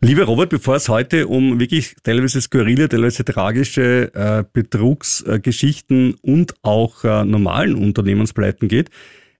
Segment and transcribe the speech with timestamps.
[0.00, 6.54] Lieber Robert, bevor es heute um wirklich teilweise skurrile, teilweise tragische äh, Betrugsgeschichten äh, und
[6.62, 8.90] auch äh, normalen Unternehmenspleiten geht,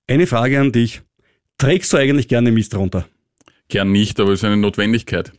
[0.07, 1.03] eine Frage an dich.
[1.59, 3.07] Trägst du eigentlich gerne Mist runter?
[3.69, 5.33] Gern nicht, aber es ist eine Notwendigkeit.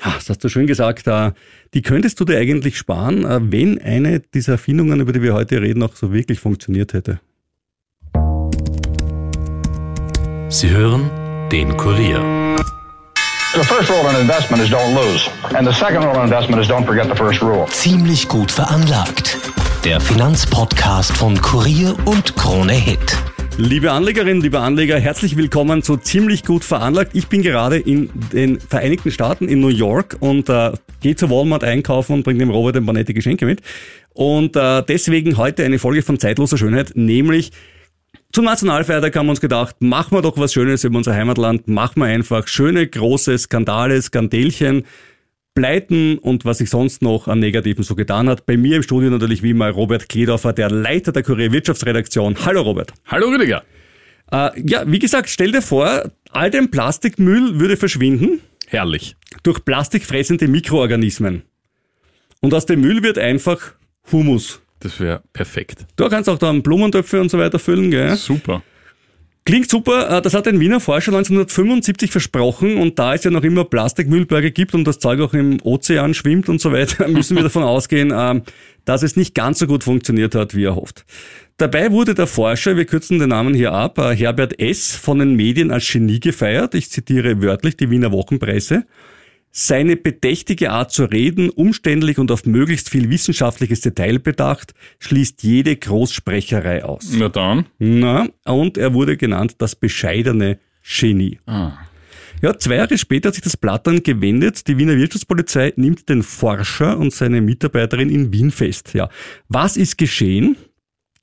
[0.00, 1.06] Ach, das hast du schön gesagt.
[1.06, 1.32] Äh,
[1.74, 5.60] die könntest du dir eigentlich sparen, äh, wenn eine dieser Erfindungen, über die wir heute
[5.60, 7.20] reden, auch so wirklich funktioniert hätte.
[10.48, 11.10] Sie hören
[11.50, 12.41] den Kurier.
[13.54, 15.28] The first rule in investment is don't lose.
[15.54, 17.66] And the second rule in investment is don't forget the first rule.
[17.68, 19.36] Ziemlich gut veranlagt.
[19.84, 23.14] Der Finanzpodcast von Kurier und Krone Hit.
[23.58, 27.10] Liebe Anlegerinnen, liebe Anleger, herzlich willkommen zu Ziemlich gut veranlagt.
[27.12, 30.72] Ich bin gerade in den Vereinigten Staaten, in New York und äh,
[31.02, 33.60] gehe zu Walmart einkaufen und bringe dem Robert ein paar nette Geschenke mit.
[34.14, 37.52] Und äh, deswegen heute eine Folge von Zeitloser Schönheit, nämlich
[38.32, 42.00] zum Nationalfeiertag haben wir uns gedacht, machen wir doch was Schönes über unser Heimatland, machen
[42.00, 44.84] wir einfach schöne, große Skandale, Skandelchen,
[45.54, 48.46] Pleiten und was sich sonst noch an Negativen so getan hat.
[48.46, 52.36] Bei mir im Studio natürlich wie immer Robert Kledorfer, der Leiter der Kurier Wirtschaftsredaktion.
[52.46, 52.94] Hallo Robert.
[53.06, 53.64] Hallo Rüdiger.
[54.30, 58.40] Äh, ja, wie gesagt, stell dir vor, all dein Plastikmüll würde verschwinden.
[58.66, 59.14] Herrlich.
[59.42, 61.42] Durch plastikfressende Mikroorganismen.
[62.40, 63.74] Und aus dem Müll wird einfach
[64.10, 64.62] Humus.
[64.82, 65.86] Das wäre perfekt.
[65.96, 68.16] Du kannst auch dann Blumentöpfe und so weiter füllen, gell?
[68.16, 68.62] Super.
[69.44, 70.18] Klingt super.
[70.18, 74.50] Äh, das hat ein Wiener Forscher 1975 versprochen und da es ja noch immer Plastikmüllberge
[74.52, 78.12] gibt und das Zeug auch im Ozean schwimmt und so weiter, müssen wir davon ausgehen,
[78.14, 78.42] ähm,
[78.84, 81.04] dass es nicht ganz so gut funktioniert hat, wie er hofft.
[81.58, 84.96] Dabei wurde der Forscher, wir kürzen den Namen hier ab, äh, Herbert S.
[84.96, 86.74] von den Medien als Genie gefeiert.
[86.74, 88.84] Ich zitiere wörtlich die Wiener Wochenpresse.
[89.54, 95.76] Seine bedächtige Art zu reden, umständlich und auf möglichst viel wissenschaftliches Detail bedacht, schließt jede
[95.76, 97.12] Großsprecherei aus.
[97.14, 97.66] Na dann.
[97.78, 101.38] Na, und er wurde genannt das bescheidene Genie.
[101.44, 101.72] Ah.
[102.40, 104.66] Ja, zwei Jahre später hat sich das Blatt dann gewendet.
[104.68, 108.94] Die Wiener Wirtschaftspolizei nimmt den Forscher und seine Mitarbeiterin in Wien fest.
[108.94, 109.10] Ja,
[109.48, 110.56] was ist geschehen?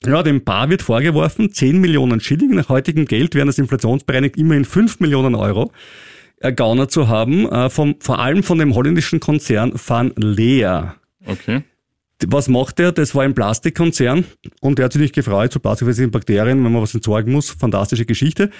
[0.06, 2.54] Ja, dem Paar wird vorgeworfen, 10 Millionen Schilling.
[2.54, 5.72] Nach heutigem Geld wären das inflationsbereinigt immerhin 5 Millionen Euro
[6.40, 10.96] ergaunert zu haben, äh, vom, vor allem von dem holländischen Konzern Van Leer.
[11.24, 11.62] Okay.
[12.26, 12.92] Was macht er?
[12.92, 14.24] Das war ein Plastikkonzern
[14.60, 17.50] und der hat sich nicht gefreut, so plastikfressende Bakterien, wenn man was entsorgen muss.
[17.50, 18.50] Fantastische Geschichte.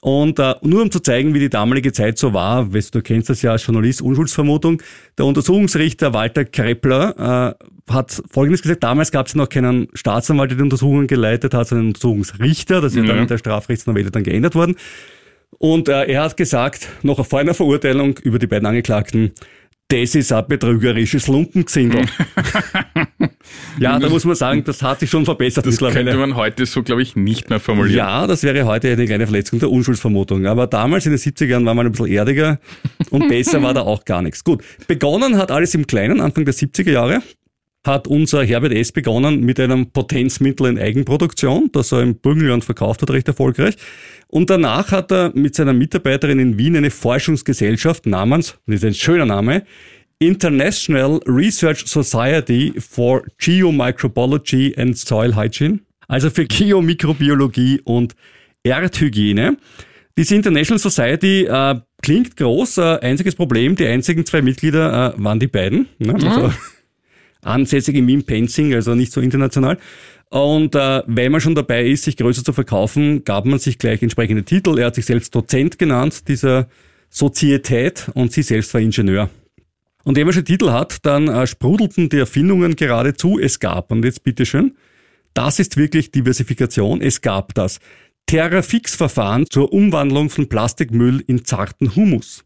[0.00, 3.02] Und äh, nur um zu zeigen, wie die damalige Zeit so war, weißt du, du
[3.04, 4.82] kennst das ja als Journalist, Unschuldsvermutung,
[5.16, 10.56] der Untersuchungsrichter Walter Kreppler äh, hat Folgendes gesagt, damals gab es noch keinen Staatsanwalt, der
[10.56, 13.04] die Untersuchungen geleitet hat, sondern einen Untersuchungsrichter, das ist ja.
[13.04, 14.76] dann in der Strafrechtsnovelle dann geändert worden.
[15.58, 19.32] Und äh, er hat gesagt, noch vor einer Verurteilung über die beiden Angeklagten,
[19.88, 22.06] das ist ein betrügerisches Lumpengesindel.
[23.78, 26.04] ja, da muss man sagen, das hat sich schon verbessert das mittlerweile.
[26.04, 27.98] könnte man heute so, glaube ich, nicht mehr formulieren.
[27.98, 30.46] Ja, das wäre heute eine kleine Verletzung der Unschuldsvermutung.
[30.46, 32.58] Aber damals in den 70ern war man ein bisschen erdiger
[33.10, 34.42] und besser war da auch gar nichts.
[34.42, 37.22] Gut, begonnen hat alles im Kleinen, Anfang der 70er Jahre
[37.84, 38.92] hat unser Herbert S.
[38.92, 43.76] begonnen mit einem Potenzmittel in Eigenproduktion, das er im Burgenland verkauft hat, recht erfolgreich.
[44.28, 48.94] Und danach hat er mit seiner Mitarbeiterin in Wien eine Forschungsgesellschaft namens, das ist ein
[48.94, 49.64] schöner Name,
[50.18, 58.14] International Research Society for Geomicrobiology and Soil Hygiene, also für Geomikrobiologie und
[58.62, 59.58] Erdhygiene.
[60.16, 65.40] Diese International Society äh, klingt groß, äh, einziges Problem, die einzigen zwei Mitglieder äh, waren
[65.40, 65.88] die beiden.
[65.98, 66.14] Ne?
[66.14, 66.54] Also, mhm
[67.46, 69.78] ansässig in Wien-Penzing, also nicht so international.
[70.30, 74.02] Und äh, weil man schon dabei ist, sich größer zu verkaufen, gab man sich gleich
[74.02, 74.78] entsprechende Titel.
[74.78, 76.68] Er hat sich selbst Dozent genannt, dieser
[77.08, 79.30] Sozietät, und sie selbst war Ingenieur.
[80.02, 83.38] Und wenn man schon Titel hat, dann äh, sprudelten die Erfindungen geradezu.
[83.38, 84.76] Es gab, und jetzt bitteschön,
[85.34, 87.78] das ist wirklich Diversifikation, es gab das.
[88.26, 92.44] Terrafix-Verfahren zur Umwandlung von Plastikmüll in zarten Humus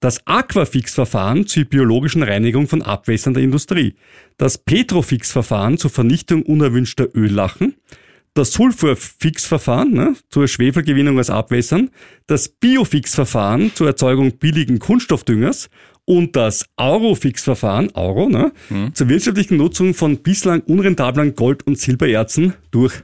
[0.00, 3.94] das Aquafix-Verfahren zur biologischen Reinigung von Abwässern der Industrie,
[4.36, 7.74] das Petrofix-Verfahren zur Vernichtung unerwünschter Öllachen,
[8.34, 11.90] das Sulfurfix-Verfahren ne, zur Schwefelgewinnung aus Abwässern,
[12.28, 15.68] das Biofix-Verfahren zur Erzeugung billigen Kunststoffdüngers
[16.04, 18.94] und das Aurofix-Verfahren, Auro, ne, hm.
[18.94, 23.02] zur wirtschaftlichen Nutzung von bislang unrentablen Gold- und Silbererzen durch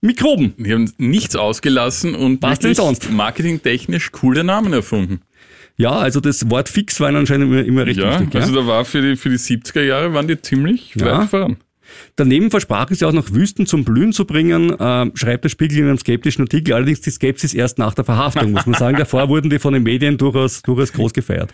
[0.00, 0.54] Mikroben.
[0.56, 3.10] Die haben nichts ausgelassen und Was denn sonst?
[3.10, 5.20] marketingtechnisch coole Namen erfunden.
[5.80, 8.34] Ja, also das Wort fix war anscheinend immer, immer recht ja, wichtig.
[8.34, 11.20] Ja, also da war für die, für die 70er Jahre waren die ziemlich ja.
[11.20, 11.56] weit voran.
[12.16, 15.78] Daneben versprach es ja auch noch Wüsten zum Blühen zu bringen, äh, schreibt der Spiegel
[15.78, 18.96] in einem skeptischen Artikel, allerdings die Skepsis erst nach der Verhaftung, muss man sagen.
[18.98, 21.52] Davor wurden die von den Medien durchaus, durchaus groß gefeiert.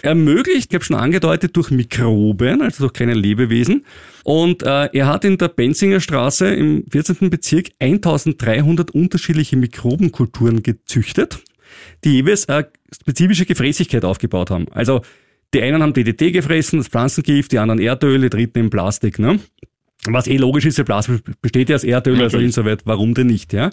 [0.00, 3.84] Ermöglicht, ich habe schon angedeutet, durch Mikroben, also durch kleine Lebewesen.
[4.24, 7.28] Und äh, er hat in der Benzinger Straße im 14.
[7.28, 11.40] Bezirk 1300 unterschiedliche Mikrobenkulturen gezüchtet
[12.04, 14.66] die jeweils eine spezifische Gefräßigkeit aufgebaut haben.
[14.70, 15.02] Also
[15.54, 19.18] Die einen haben DDT gefressen, das Pflanzengift, die anderen Erdöl, die dritten im Plastik.
[19.18, 19.40] Ne?
[20.06, 23.52] Was eh logisch ist, der Plastik besteht ja aus Erdöl, also insoweit, warum denn nicht?
[23.54, 23.70] Ja?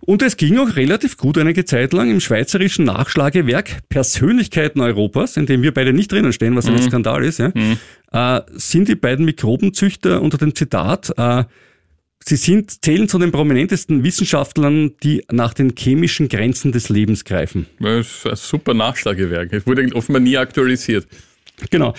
[0.00, 5.46] Und es ging auch relativ gut einige Zeit lang im schweizerischen Nachschlagewerk Persönlichkeiten Europas, in
[5.46, 7.52] dem wir beide nicht drinnen stehen, was ein Skandal ist, ja,
[8.12, 11.44] äh, sind die beiden Mikrobenzüchter unter dem Zitat, äh,
[12.24, 17.66] sie sind, zählen zu den prominentesten Wissenschaftlern, die nach den chemischen Grenzen des Lebens greifen.
[17.78, 19.52] Das ist ein super Nachschlagewerk.
[19.52, 21.06] Es wurde offenbar nie aktualisiert.
[21.70, 21.94] Genau.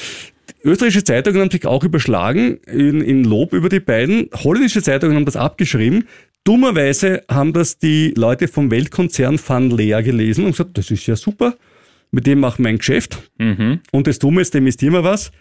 [0.63, 4.29] Österreichische Zeitungen haben sich auch überschlagen in, in Lob über die beiden.
[4.33, 6.07] Holländische Zeitungen haben das abgeschrieben.
[6.43, 11.15] Dummerweise haben das die Leute vom Weltkonzern Van Leer gelesen und gesagt, das ist ja
[11.15, 11.55] super,
[12.11, 13.31] mit dem machen wir ein Geschäft.
[13.91, 15.31] Und das Dumme ist, dem investieren wir was.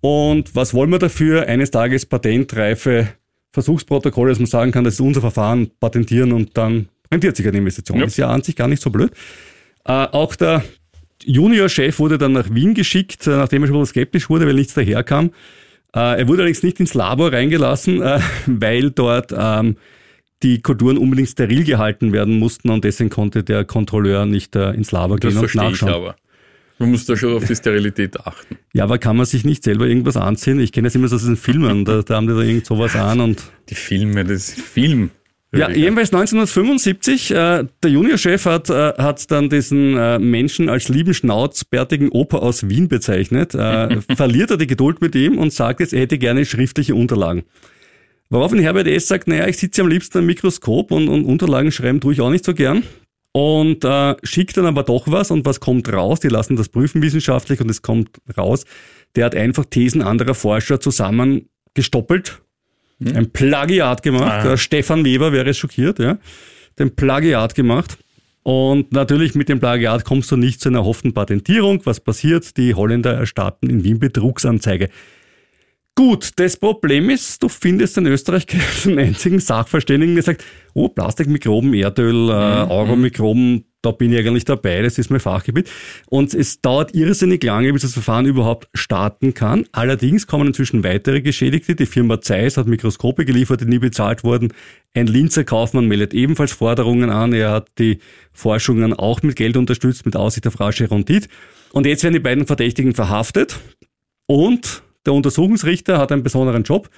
[0.00, 1.46] Und was wollen wir dafür?
[1.46, 3.08] Eines Tages patentreife
[3.54, 7.58] Versuchsprotokolle, dass man sagen kann, das ist unser Verfahren, patentieren und dann rentiert sich eine
[7.58, 7.98] Investition.
[7.98, 8.04] Ja.
[8.04, 9.12] Das ist ja an sich gar nicht so blöd.
[9.84, 10.64] Äh, auch der
[11.24, 14.74] Juniorchef wurde dann nach Wien geschickt, äh, nachdem er schon bisschen skeptisch wurde, weil nichts
[14.74, 15.30] daherkam.
[15.94, 19.76] Äh, er wurde allerdings nicht ins Labor reingelassen, äh, weil dort ähm,
[20.42, 24.90] die Kulturen unbedingt steril gehalten werden mussten und deswegen konnte der Kontrolleur nicht äh, ins
[24.90, 25.94] Labor Das gehen und verstehe ich nachschauen.
[25.94, 26.16] aber.
[26.78, 28.58] Man muss da schon auf die Sterilität achten.
[28.72, 30.58] Ja, aber kann man sich nicht selber irgendwas anziehen?
[30.58, 32.96] Ich kenne das immer so aus den Filmen, da, da haben die da irgend sowas
[32.96, 35.10] an und Die Filme, das ist Film.
[35.56, 41.14] Ja, jedenfalls 1975, äh, der Juniorchef hat, äh, hat dann diesen äh, Menschen als lieben
[41.14, 45.92] schnauzbärtigen Opa aus Wien bezeichnet, äh, verliert er die Geduld mit ihm und sagt jetzt,
[45.92, 47.44] er hätte gerne schriftliche Unterlagen.
[48.30, 49.06] Woraufhin Herbert S.
[49.06, 52.30] sagt, naja, ich sitze am liebsten am Mikroskop und, und Unterlagen schreiben tue ich auch
[52.30, 52.82] nicht so gern.
[53.36, 56.20] Und äh, schickt dann aber doch was und was kommt raus?
[56.20, 58.64] Die lassen das prüfen wissenschaftlich und es kommt raus.
[59.16, 62.42] Der hat einfach Thesen anderer Forscher zusammen gestoppelt,
[63.04, 64.44] ein Plagiat gemacht.
[64.44, 66.18] Der Stefan Weber wäre schockiert, ja.
[66.78, 67.98] Den Plagiat gemacht.
[68.44, 71.80] Und natürlich mit dem Plagiat kommst du nicht zu einer erhofften Patentierung.
[71.84, 72.56] Was passiert?
[72.56, 74.90] Die Holländer erstatten in Wien Betrugsanzeige.
[75.96, 81.72] Gut, das Problem ist, du findest in Österreich keinen einzigen Sachverständigen, der sagt, oh, Plastikmikroben,
[81.72, 82.32] Erdöl, äh,
[82.68, 85.70] Euromikroben, da bin ich eigentlich dabei, das ist mein Fachgebiet.
[86.06, 89.66] Und es dauert irrsinnig lange, bis das Verfahren überhaupt starten kann.
[89.70, 91.76] Allerdings kommen inzwischen weitere Geschädigte.
[91.76, 94.52] Die Firma Zeiss hat Mikroskope geliefert, die nie bezahlt wurden.
[94.94, 97.32] Ein Linzer Kaufmann meldet ebenfalls Forderungen an.
[97.32, 97.98] Er hat die
[98.32, 101.28] Forschungen auch mit Geld unterstützt, mit Aussicht auf rasche Rendite.
[101.72, 103.60] Und jetzt werden die beiden Verdächtigen verhaftet.
[104.26, 106.88] Und der Untersuchungsrichter hat einen besonderen Job.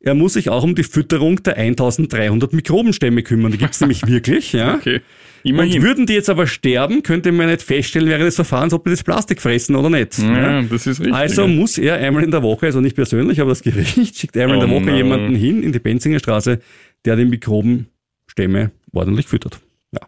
[0.00, 3.52] Er muss sich auch um die Fütterung der 1300 Mikrobenstämme kümmern.
[3.52, 4.52] Die gibt's nämlich wirklich.
[4.52, 4.74] Ja.
[4.80, 4.96] Okay,
[5.44, 5.82] Und immerhin.
[5.82, 9.02] würden die jetzt aber sterben, könnte man nicht feststellen während des Verfahrens, ob die das
[9.04, 10.18] Plastik fressen oder nicht.
[10.18, 10.62] ja, Ja.
[10.62, 11.14] das ist richtig.
[11.14, 14.56] Also muss er einmal in der Woche, also nicht persönlich, aber das Gericht schickt einmal
[14.58, 14.96] in Oh der Woche no.
[14.96, 16.58] jemanden hin in die Benzinger Straße,
[17.04, 19.60] der die Mikrobenstämme ordentlich füttert.
[19.92, 20.00] Ja.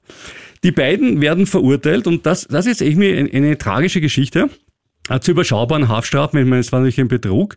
[0.62, 4.48] Die beiden werden verurteilt und das, das ist irgendwie eine, eine tragische Geschichte.
[5.20, 7.56] Zu überschaubaren Haftstrafen, ich meine, es war natürlich ein Betrug.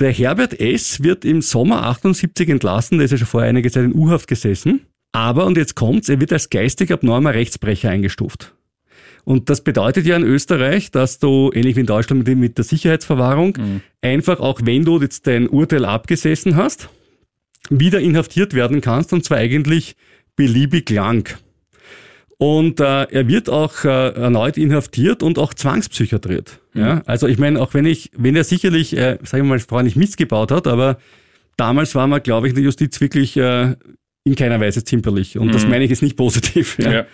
[0.00, 1.02] Der Herbert S.
[1.02, 4.86] wird im Sommer 78 entlassen, der ist ja schon vor einiger Zeit in U-Haft gesessen.
[5.12, 8.54] Aber, und jetzt kommt's, er wird als geistig abnormer Rechtsbrecher eingestuft.
[9.24, 12.64] Und das bedeutet ja in Österreich, dass du, ähnlich wie in Deutschland mit, mit der
[12.64, 13.58] Sicherheitsverwahrung,
[14.00, 16.88] einfach auch wenn du jetzt dein Urteil abgesessen hast,
[17.68, 19.96] wieder inhaftiert werden kannst und zwar eigentlich
[20.36, 21.28] beliebig lang.
[22.38, 26.60] Und äh, er wird auch äh, erneut inhaftiert und auch zwangspsychiatriert.
[26.76, 27.02] Ja?
[27.06, 29.96] Also ich meine, auch wenn ich, wenn er sicherlich, äh, sagen wir mal, vorher nicht
[29.96, 30.98] Mist gebaut hat, aber
[31.56, 33.74] damals war man, glaube ich, in der Justiz wirklich äh,
[34.24, 35.38] in keiner Weise zimperlich.
[35.38, 36.78] Und das meine ich jetzt nicht positiv.
[36.78, 37.06] Ja?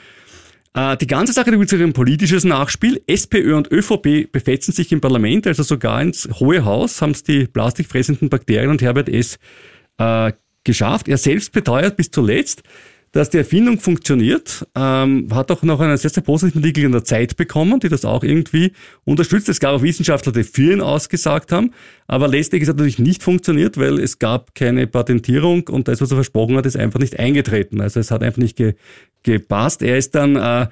[0.75, 0.93] Ja.
[0.93, 3.03] Äh, Die ganze Sache gibt ein politisches Nachspiel.
[3.07, 7.47] SPÖ und ÖVP befetzen sich im Parlament, also sogar ins Hohe Haus haben es die
[7.47, 9.39] plastikfressenden Bakterien und Herbert S.
[9.99, 10.33] Äh,
[10.65, 11.09] geschafft.
[11.09, 12.63] Er selbst beteuert bis zuletzt,
[13.13, 17.05] dass die Erfindung funktioniert, ähm, hat auch noch einen sehr, sehr positiven Artikel in der
[17.05, 18.73] Zeit bekommen, die das auch irgendwie
[19.05, 19.51] unterstützt.
[19.51, 21.75] Es gab auch Wissenschaftler, die für ihn ausgesagt haben,
[22.07, 26.11] aber letztlich ist es natürlich nicht funktioniert, weil es gab keine Patentierung und das, was
[26.11, 27.83] er versprochen hat, ist einfach nicht eingetreten.
[27.83, 28.75] Also es hat einfach nicht ge
[29.25, 29.83] gepasst.
[29.83, 30.67] Er ist dann äh,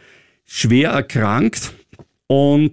[0.44, 1.73] schwer erkrankt
[2.26, 2.73] und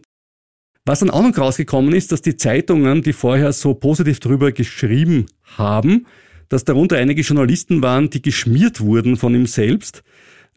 [0.85, 5.25] was dann auch noch rausgekommen ist, dass die Zeitungen, die vorher so positiv drüber geschrieben
[5.43, 6.07] haben,
[6.49, 10.03] dass darunter einige Journalisten waren, die geschmiert wurden von ihm selbst.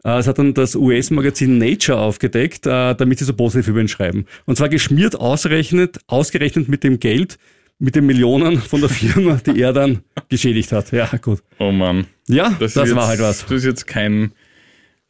[0.03, 3.87] Äh, Es hat dann das US-Magazin Nature aufgedeckt, äh, damit sie so positiv über ihn
[3.87, 4.25] schreiben.
[4.45, 7.37] Und zwar geschmiert ausgerechnet, ausgerechnet mit dem Geld,
[7.79, 10.91] mit den Millionen von der Firma, die er dann geschädigt hat.
[10.91, 11.39] Ja, gut.
[11.59, 12.05] Oh Mann.
[12.27, 13.41] Ja, das, war jetzt, halt was.
[13.41, 14.31] Das ist jetzt kein,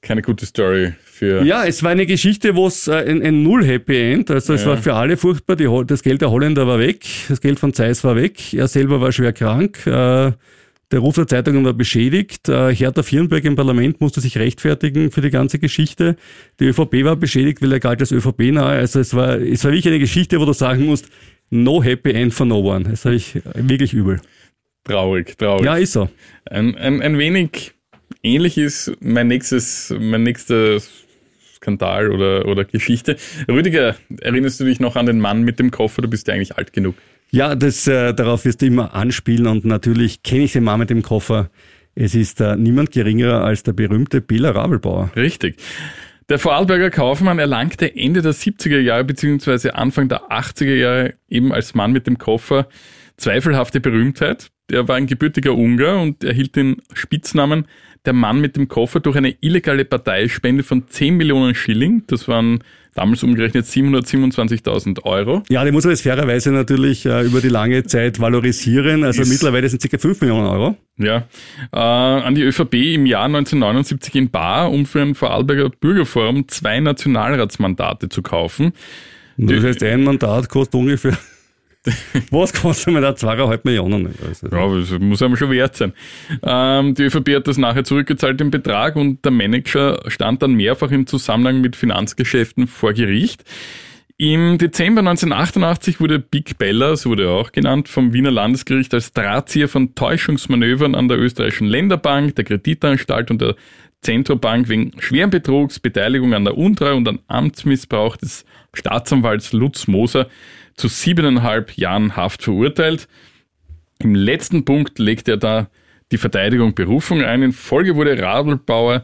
[0.02, 1.44] keine gute Story für.
[1.44, 4.70] Ja, es war eine Geschichte, wo es äh, ein, ein Null-Happy End, also es Ja.
[4.70, 8.04] war für alle furchtbar, die, das Geld der Holländer war weg, das Geld von Zeiss
[8.04, 10.32] war weg, er selber war schwer krank, äh,
[10.92, 12.50] Der Ruf der Zeitungen war beschädigt.
[12.50, 16.18] Äh, Hertha Firnberg im Parlament musste sich rechtfertigen für die ganze Geschichte.
[16.60, 18.78] Die ÖVP war beschädigt, weil er galt als ÖVP nahe.
[18.78, 21.08] Also es war, es war wirklich eine Geschichte, wo du sagen musst,
[21.50, 22.90] no happy end for no one.
[22.90, 24.20] Das habe ich wirklich übel.
[24.84, 25.66] Traurig, traurig.
[25.66, 26.10] Ja, ist so.
[26.46, 27.72] Ein, ein, ein wenig
[28.22, 30.80] ähnlich ist mein nächstes, mein nächster
[31.56, 33.16] Skandal oder, oder Geschichte.
[33.48, 36.02] Rüdiger, erinnerst du dich noch an den Mann mit dem Koffer?
[36.02, 36.96] Du bist ja eigentlich alt genug.
[37.32, 40.90] Ja, das, äh, darauf wirst du immer anspielen und natürlich kenne ich den Mann mit
[40.90, 41.50] dem Koffer.
[41.96, 45.12] Es ist äh, niemand geringerer als der berühmte Bela Rabelbauer.
[45.16, 45.56] Richtig.
[46.28, 49.72] Der Vorarlberger Kaufmann erlangte Ende der 70er Jahre bzw.
[49.72, 52.68] Anfang der 80er Jahre eben als Mann mit dem Koffer
[53.18, 54.50] zweifelhafte Berühmtheit.
[54.70, 57.66] Er war ein gebürtiger Ungar und erhielt den Spitznamen
[58.06, 62.04] der Mann mit dem Koffer durch eine illegale Parteispende von 10 Millionen Schilling.
[62.08, 65.44] Das waren damals umgerechnet 727.000 Euro.
[65.50, 69.04] Ja, die muss man jetzt fairerweise natürlich äh, über die lange Zeit valorisieren.
[69.04, 69.98] Also Ist- mittlerweile sind ca.
[69.98, 70.76] 5 Millionen Euro.
[70.98, 71.28] Ja,
[71.74, 76.80] äh, an die ÖVP im Jahr 1979 in Bar, um für ein Vorarlberger Bürgerforum zwei
[76.80, 78.74] Nationalratsmandate zu kaufen.
[79.38, 81.18] Das heißt, ein Mandat kostet ungefähr...
[82.32, 83.20] Was kostet ein Mandat?
[83.20, 84.14] Zweieinhalb Millionen.
[84.28, 85.94] Also, Ja, das muss einem schon wert sein.
[86.44, 90.92] Ähm, die ÖVP hat das nachher zurückgezahlt, den Betrag, und der Manager stand dann mehrfach
[90.92, 93.44] im Zusammenhang mit Finanzgeschäften vor Gericht.
[94.18, 99.14] Im Dezember 1988 wurde Big Bella, so wurde er auch genannt, vom Wiener Landesgericht als
[99.14, 103.56] Drahtzieher von Täuschungsmanövern an der österreichischen Länderbank, der Kreditanstalt und der
[104.02, 110.28] Zentrobank wegen schweren Betrugs, Beteiligung an der Untreue und an Amtsmissbrauch des Staatsanwalts Lutz Moser
[110.76, 113.08] zu siebeneinhalb Jahren Haft verurteilt.
[114.00, 115.70] Im letzten Punkt legt er da
[116.12, 117.44] die Verteidigung Berufung ein.
[117.44, 119.04] In Folge wurde Radlbauer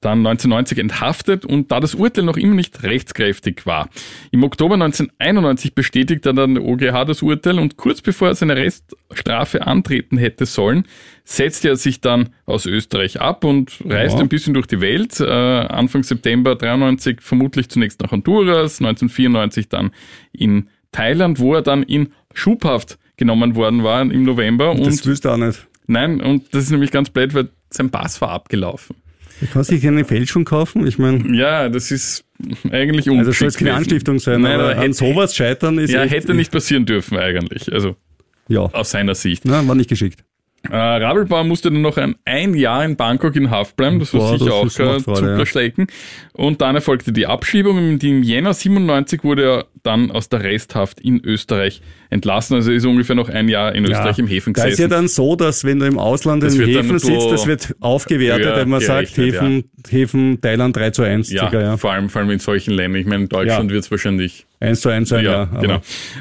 [0.00, 3.90] dann 1990 enthaftet und da das Urteil noch immer nicht rechtskräftig war.
[4.30, 9.66] Im Oktober 1991 bestätigte dann der OGH das Urteil und kurz bevor er seine Reststrafe
[9.66, 10.84] antreten hätte sollen,
[11.24, 14.22] setzte er sich dann aus Österreich ab und reiste Ja.
[14.24, 15.20] ein bisschen durch die Welt.
[15.20, 19.90] Äh, Anfang September 93 vermutlich zunächst nach Honduras, 1994 dann
[20.32, 24.74] in Thailand, wo er dann in Schubhaft genommen worden war im November.
[24.76, 25.66] das Und willst du auch nicht.
[25.86, 28.96] nein, und das ist nämlich ganz blöd, weil sein Pass war abgelaufen.
[29.40, 30.86] Du kannst dich eine Fälschung kaufen.
[30.86, 32.24] Ich meine, Ja, das ist
[32.70, 33.74] eigentlich also ungeschickt soll es keine.
[33.74, 37.16] Anstiftung sein, Nein, aber aber an sowas scheitern ist Ja, echt, hätte nicht passieren dürfen
[37.18, 37.96] eigentlich, also
[38.48, 39.44] Ja, aus seiner Sicht.
[39.46, 40.24] na, war nicht geschickt.
[40.68, 44.20] Äh, Rabelbauer musste dann noch ein, ein Jahr in Bangkok in Haft bleiben, das war
[44.20, 45.32] Boah, sicher das auch kein macht Freude, ja.
[45.32, 45.86] Zuckerschlecken.
[46.34, 47.78] Und dann erfolgte die Abschiebung.
[47.78, 52.56] Im im Jänner 97 wurde er dann aus der Resthaft in Österreich entlassen.
[52.56, 54.90] Also ist ungefähr noch ein Jahr in Österreich im Häfen Da ist ja gesessen.
[54.90, 58.68] dann so, dass wenn du im Ausland Das dann Häfen sitzt, das wird aufgewertet, wenn
[58.68, 61.76] man sagt, Häfen, Häfen Thailand 3 zu 1, ja, ja.
[61.78, 63.00] Vor, allem, vor allem in solchen Ländern.
[63.00, 63.74] Ich meine, in Deutschland Ja.
[63.74, 65.48] wird es wahrscheinlich 1 zu 1 sein, ja.
[65.52, 65.80] Ja, genau.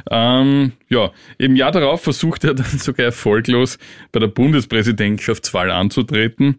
[0.09, 3.77] Ähm, ja, im Jahr darauf versuchte er dann sogar erfolglos
[4.11, 6.57] bei der Bundespräsidentschaftswahl anzutreten.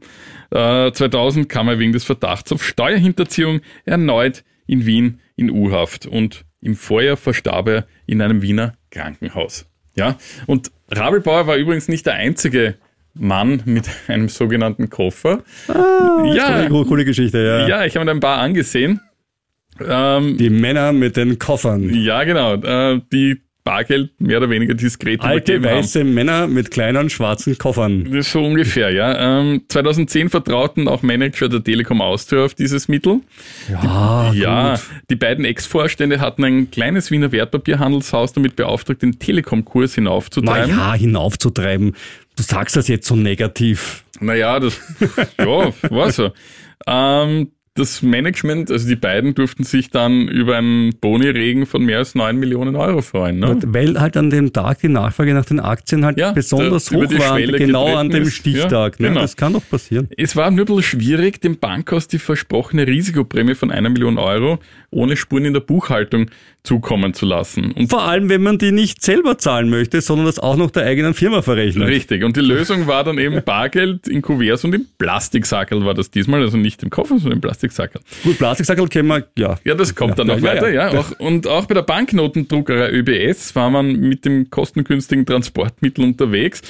[0.50, 6.44] Äh, 2000 kam er wegen des Verdachts auf Steuerhinterziehung erneut in Wien in U-Haft und
[6.60, 9.66] im Vorjahr verstarb er in einem Wiener Krankenhaus.
[9.94, 12.76] Ja, und Rabelbauer war übrigens nicht der einzige
[13.14, 15.42] Mann mit einem sogenannten Koffer.
[15.68, 17.66] ja, Coole, coole Geschichte, ja.
[17.66, 19.00] ja, ich habe mir ein paar angesehen.
[19.86, 21.92] Ähm, Die Männer mit den Koffern.
[21.94, 22.54] ja, genau.
[22.54, 25.84] Äh, die Bargeld mehr oder weniger diskret Alte übergeben haben.
[25.84, 28.04] weiße Männer mit kleinen schwarzen Koffern.
[28.04, 29.40] Das ist so ungefähr, ja.
[29.40, 33.20] Ähm, 2010 vertrauten auch Manager der Telekom Austria auf dieses Mittel.
[33.70, 34.80] Ja, ja, gut.
[35.10, 40.70] die beiden Ex-Vorstände hatten ein kleines Wiener Wertpapierhandelshaus damit beauftragt, den Telekom-Kurs hinaufzutreiben.
[40.74, 41.94] Naja, hinaufzutreiben.
[42.36, 44.04] Du sagst das jetzt so negativ.
[44.20, 44.80] Naja, das,
[45.38, 46.30] ja, war so.
[46.86, 52.16] Ähm, das Management, also die beiden durften sich dann über einen Boni-Regen von mehr als
[52.16, 53.38] 9 Millionen Euro freuen.
[53.38, 53.58] Ne?
[53.64, 57.02] Weil halt an dem Tag die Nachfrage nach den Aktien halt Ja, besonders da hoch
[57.18, 58.34] war, genau an dem ist.
[58.34, 58.98] Stichtag.
[58.98, 59.08] Ja, ne?
[59.10, 59.20] genau.
[59.20, 60.08] Das kann doch passieren.
[60.16, 64.58] Es war nur ein bisschen schwierig, dem Bankhaus die versprochene Risikoprämie von einer Million Euro
[64.90, 66.26] ohne Spuren in der Buchhaltung
[66.64, 67.70] zukommen zu lassen.
[67.72, 70.84] Und Vor allem, wenn man die nicht selber zahlen möchte, sondern das auch noch der
[70.84, 71.88] eigenen Firma verrechnet.
[71.88, 72.24] richtig.
[72.24, 76.42] Und die Lösung war dann eben Bargeld in Kuverts und im Plastiksackel war das diesmal,
[76.42, 78.00] also nicht im Koffer, sondern im Plastiksackel.
[78.24, 79.56] Gut, Plastiksackel kennen wir, ja.
[79.64, 80.92] Ja, das kommt Ja, dann noch ja, ja, weiter, ja.
[80.92, 80.98] ja.
[80.98, 86.62] Auch, und auch bei der Banknotendruckerei ÖBS war man mit dem kostengünstigen Transportmittel unterwegs.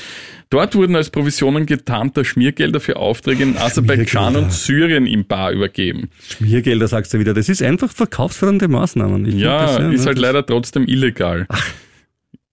[0.50, 6.10] Dort wurden als Provisionen getarnter Schmiergelder für Aufträge in Aserbaidschan und Syrien im Bar übergeben.
[6.38, 7.34] Schmiergelder sagst du wieder.
[7.34, 9.26] Das ist einfach verkaufsfördernde Maßnahmen.
[9.26, 11.46] Ich Ja, das, ist ne, halt leider trotzdem illegal.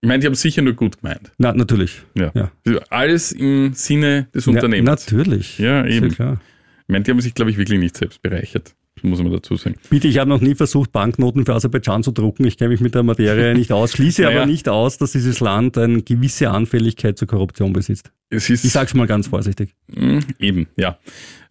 [0.02, 1.32] Ich meine, die haben sicher nur gut gemeint.
[1.40, 2.04] Na, natürlich.
[2.14, 2.32] Ja.
[2.36, 2.52] Ja.
[2.92, 4.88] Alles im Sinne des Ja, Unternehmens.
[4.88, 5.58] natürlich.
[5.58, 6.10] Ja, Ist eben.
[6.10, 6.40] klar.
[6.88, 8.74] Ich meine, die haben sich, glaube ich, wirklich nicht selbst bereichert.
[9.02, 9.76] muss man dazu sagen.
[9.90, 12.46] Bitte, ich habe noch nie versucht, Banknoten für Aserbaidschan zu drucken.
[12.46, 13.92] Ich kenne mich mit der Materie nicht aus.
[13.92, 14.38] Schließe Naja.
[14.38, 18.12] aber nicht aus, dass dieses Land eine gewisse Anfälligkeit zur Korruption besitzt.
[18.30, 19.76] Es ist Ich sag's mal ganz vorsichtig.
[19.88, 20.98] Mm, Eben, ja.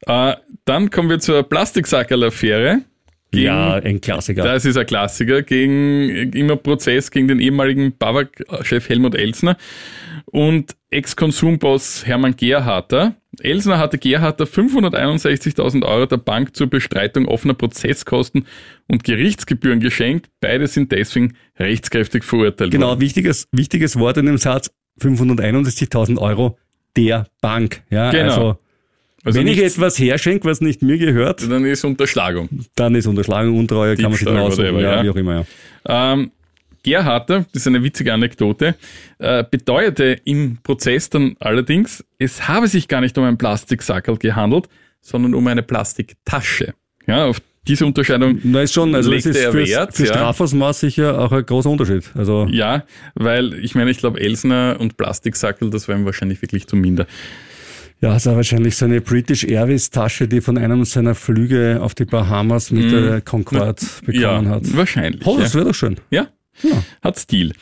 [0.07, 2.81] Äh, dann kommen wir zur Plastiksackerl-Affäre.
[3.33, 4.45] Gegen- Ja, ein Klassiker.
[4.45, 9.57] Das ist ein Klassiker gegen immer Prozess gegen den ehemaligen BAWAG-Chef Helmut Elsner
[10.27, 13.15] und Ex-Konsumboss Hermann Gerharter.
[13.41, 18.47] Elsner hatte Gerharter 561.000 Euro der Bank zur Bestreitung offener Prozesskosten
[18.89, 20.31] und Gerichtsgebühren geschenkt.
[20.41, 23.01] Beide sind deswegen rechtskräftig verurteilt Genau, worden.
[23.01, 24.71] wichtiges, wichtiges Wort in dem Satz.
[25.01, 26.59] 561.000 Euro
[26.97, 27.83] der Bank.
[27.91, 28.25] Ja, Genau.
[28.33, 28.59] also,
[29.27, 32.49] Also wenn ich etwas herschenke, was nicht mir gehört, dann ist Unterschlagung.
[32.77, 34.67] dann ist Unterschlagung, Untreue, kann man sich dann aussuchen.
[34.67, 35.05] whatever, Ja, ja.
[35.05, 35.45] wie auch immer,
[35.85, 36.13] ja.
[36.13, 36.31] Ähm,
[36.85, 38.77] Gerharter, das ist eine witzige Anekdote,
[39.19, 44.69] äh, beteuerte im Prozess dann allerdings, es habe sich gar nicht um ein Plastiksackerl gehandelt,
[45.01, 46.75] sondern um eine Plastiktasche.
[47.09, 50.05] Ja, auf diese Unterscheidung Na, ist schon, also das legte ist er für, Wert, für
[50.05, 50.15] ja.
[50.15, 52.05] Strafausmaß sicher auch ein großer Unterschied.
[52.15, 56.69] Also, Ja, weil ich meine, ich glaube, Elsner und Plastiksackel, das war ihm wahrscheinlich wirklich
[56.69, 57.07] zu minder.
[58.01, 61.95] Ja, es war wahrscheinlich so eine British Airways Tasche, die von einem seiner Flüge auf
[61.95, 64.77] die Bahamas mit der Concorde bekommen ja, hat.
[64.77, 65.27] wahrscheinlich.
[65.27, 65.45] Oh, ja.
[65.45, 65.97] das wäre doch schön.
[66.11, 66.29] Ja.
[67.03, 67.53] Hat Stil.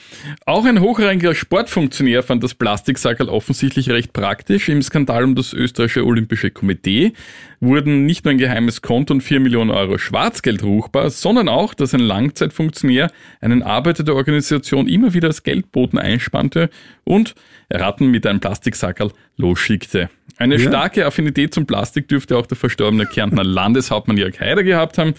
[0.46, 4.68] Auch ein hochrangiger Sportfunktionär fand das Plastiksackerl offensichtlich recht praktisch.
[4.68, 7.12] Im Skandal um das österreichische Olympische Komitee
[7.60, 11.94] wurden nicht nur ein geheimes Konto und 4 Millionen Euro Schwarzgeld ruchbar, sondern auch, dass
[11.94, 13.10] ein Langzeitfunktionär
[13.40, 16.70] einen Arbeiter der Organisation immer wieder als Geldboten einspannte
[17.04, 17.34] und
[17.68, 20.08] erraten mit einem Plastiksackerl losschickte.
[20.36, 20.68] Eine Ja.
[20.68, 25.14] starke Affinität zum Plastik dürfte auch der verstorbene Kärntner Landeshauptmann Jörg Haider gehabt haben.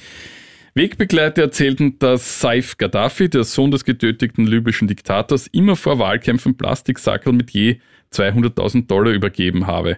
[0.74, 7.32] Wegbegleiter erzählten, dass Saif Gaddafi, der Sohn des getötigten libyschen Diktators, immer vor Wahlkämpfen Plastiksackerl
[7.32, 7.78] mit je
[8.12, 9.98] 200.000 Dollar übergeben habe.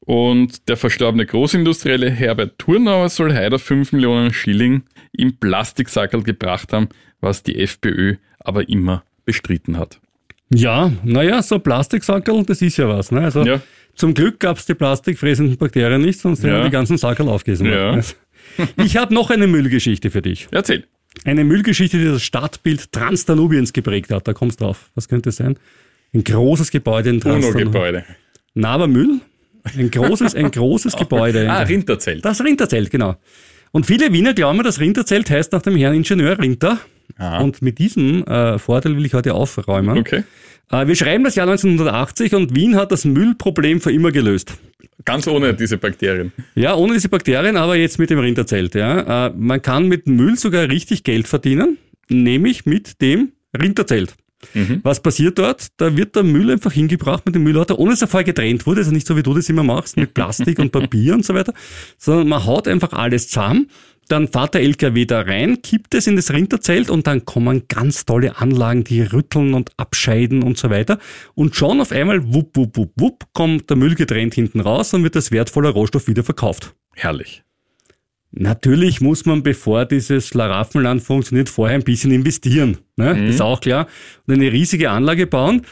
[0.00, 6.88] Und der verstorbene Großindustrielle Herbert Thurnauer soll Haider 5 Millionen Schilling im Plastiksackerl gebracht haben,
[7.20, 9.98] was die FPÖ aber immer bestritten hat.
[10.54, 13.10] Ja, naja, so Plastiksackerl, das ist ja was.
[13.10, 13.20] Ne?
[13.22, 13.60] Also, Ja.
[13.94, 16.50] Zum Glück gab es die plastikfressenden Bakterien nicht, sonst Ja.
[16.50, 17.92] wären die ganzen Sackerl aufgegessen Ja.
[17.92, 18.04] worden.
[18.84, 20.48] Ich habe noch eine Müllgeschichte für dich.
[20.50, 20.84] Erzähl.
[21.24, 24.28] Eine Müllgeschichte, die das Stadtbild Transdanubiens geprägt hat.
[24.28, 24.90] Da kommst du drauf.
[24.94, 25.58] Was könnte es sein?
[26.14, 27.68] Ein großes Gebäude in Transdanubien.
[27.68, 28.04] UNO-Gebäude.
[28.54, 29.20] Na, aber Müll?
[29.64, 31.50] Ein großes, ein großes Gebäude.
[31.50, 32.24] Ah, Rinderzelt.
[32.24, 33.16] Das Rinderzelt, genau.
[33.72, 36.78] Und viele Wiener glauben, das Rinderzelt heißt nach dem Herrn Ingenieur Rinter.
[37.18, 37.40] Aha.
[37.40, 39.98] Und mit diesem äh, Vorteil will ich heute aufräumen.
[39.98, 40.24] Okay.
[40.70, 44.54] Äh, wir schreiben das Jahr 1980 und Wien hat das Müllproblem für immer gelöst.
[45.04, 46.32] Ganz ohne diese Bakterien.
[46.54, 48.74] Ja, ohne diese Bakterien, aber jetzt mit dem Rinderzelt.
[48.74, 49.26] Ja.
[49.26, 54.14] Äh, man kann mit Müll sogar richtig Geld verdienen, nämlich mit dem Rinderzelt.
[54.82, 55.68] Was passiert dort?
[55.76, 58.80] Da wird der Müll einfach hingebracht mit dem Müllauto, ohne dass er vorher getrennt wurde,
[58.80, 61.52] also nicht so wie du das immer machst, mit Plastik und Papier und so weiter,
[61.98, 63.68] sondern man haut einfach alles zusammen,
[64.08, 68.04] dann fährt der LKW da rein, kippt es in das Rinderzelt und dann kommen ganz
[68.04, 70.98] tolle Anlagen, die rütteln und abscheiden und so weiter.
[71.34, 75.02] Und schon auf einmal, wupp, wupp, wupp, wupp, kommt der Müll getrennt hinten raus und
[75.02, 76.74] wird das wertvolle Rohstoff wieder verkauft.
[76.94, 77.42] Herrlich.
[78.30, 82.78] Natürlich muss man, bevor dieses Schlaraffenland funktioniert, vorher ein bisschen investieren.
[82.96, 83.28] Ne?
[83.28, 83.86] Ist auch klar.
[84.26, 85.62] Und eine riesige Anlage bauen.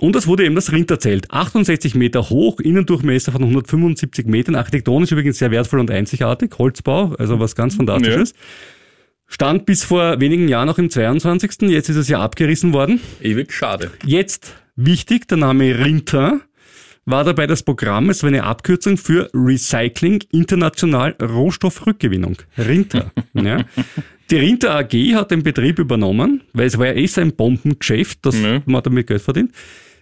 [0.00, 1.30] Und das wurde eben das Rinderzelt.
[1.30, 7.38] 68 Meter hoch, Innendurchmesser von 175 Metern, architektonisch übrigens sehr wertvoll und einzigartig, Holzbau, also
[7.38, 8.34] was ganz Fantastisches.
[9.26, 11.70] Stand bis vor wenigen Jahren noch im 22.
[11.70, 13.00] Jetzt ist es ja abgerissen worden.
[13.22, 13.90] Ewig schade.
[14.04, 16.40] Jetzt wichtig, der Name Rinter
[17.04, 22.36] war dabei das Programm, es war eine Abkürzung für Recycling International Rohstoffrückgewinnung.
[22.58, 23.10] Rinter.
[23.34, 23.64] ja.
[24.32, 28.20] Die Rinter AG hat den Betrieb übernommen, weil es war ja eh so ein Bombengeschäft,
[28.22, 28.62] das Ja.
[28.64, 29.52] man damit Geld verdient.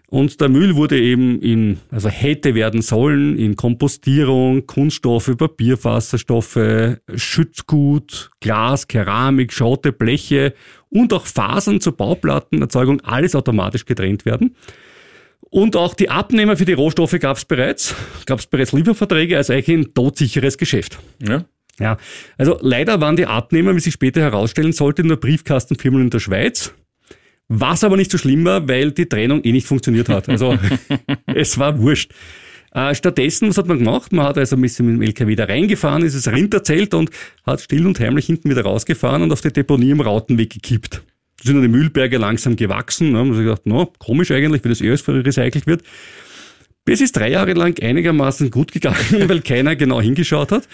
[0.07, 8.31] Und der Müll wurde eben in, also hätte werden sollen, in Kompostierung, Kunststoffe, Papierfaserstoffe, Schützgut,
[8.39, 10.55] Glas, Keramik, Schotte, Bleche
[10.91, 14.55] und auch Fasern zur Bauplattenerzeugung alles automatisch getrennt werden.
[15.41, 19.53] Und auch die Abnehmer für die Rohstoffe gab es bereits, gab es bereits Lieferverträge, also
[19.53, 21.01] eigentlich ein todsicheres Geschäft.
[21.21, 21.47] Ja.
[21.79, 21.97] Ja,
[22.37, 26.75] also leider waren die Abnehmer, wie sich später herausstellen sollte, nur Briefkastenfirmen in der Schweiz.
[27.49, 30.29] Was aber nicht so schlimm war, weil die Trennung eh nicht funktioniert hat.
[30.29, 30.57] Also
[31.27, 32.13] es war wurscht.
[32.73, 34.13] Äh, stattdessen, was hat man gemacht?
[34.13, 37.11] Man hat also ein bisschen mit dem LKW da reingefahren, ist es Rinderzelt und
[37.45, 41.03] hat still und heimlich hinten wieder rausgefahren und auf die Deponie im Rautenweg gekippt.
[41.39, 43.11] Da sind dann die Müllberge langsam gewachsen.
[43.11, 43.19] Ne?
[43.19, 45.83] Man hat sich gedacht, no, komisch eigentlich, wie das eh alles recycelt wird.
[46.91, 48.97] Das ist drei Jahre lang einigermaßen gut gegangen,
[49.29, 50.69] weil keiner genau hingeschaut hat.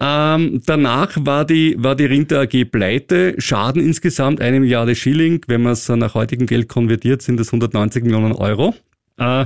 [0.00, 3.34] Ähm, danach war die, war die Rinter AG pleite.
[3.36, 5.44] Schaden insgesamt eine Milliarde Schilling.
[5.48, 8.74] Wenn man es nach heutigem Geld konvertiert, sind das 190 Millionen Euro.
[9.18, 9.44] Äh,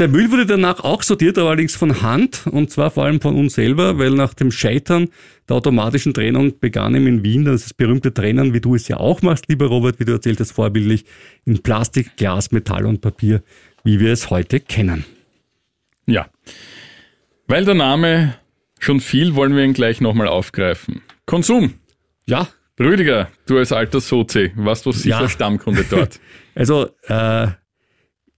[0.00, 3.54] Der Müll wurde danach auch sortiert, allerdings von Hand und zwar vor allem von uns
[3.54, 5.06] selber, weil nach dem Scheitern
[5.48, 9.22] der automatischen Trennung begann ihm in Wien das berühmte Trennen, wie du es ja auch
[9.22, 11.04] machst, lieber Robert, wie du erzählt hast, vorbildlich
[11.44, 13.44] in Plastik, Glas, Metall und Papier,
[13.84, 15.04] wie wir es heute kennen.
[16.06, 16.28] Ja.
[17.46, 18.34] Weil der Name
[18.78, 21.02] schon viel, wollen wir ihn gleich nochmal aufgreifen.
[21.26, 21.74] Konsum.
[22.26, 25.28] Ja, Rüdiger, du als alter Sozi, warst du sicher Ja.
[25.28, 26.20] Stammkunde dort.
[26.56, 27.48] Also, äh,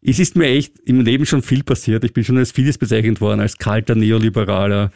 [0.01, 2.03] es ist mir echt im Leben schon viel passiert.
[2.03, 4.91] Ich bin schon als vieles bezeichnet worden, als kalter Neoliberaler.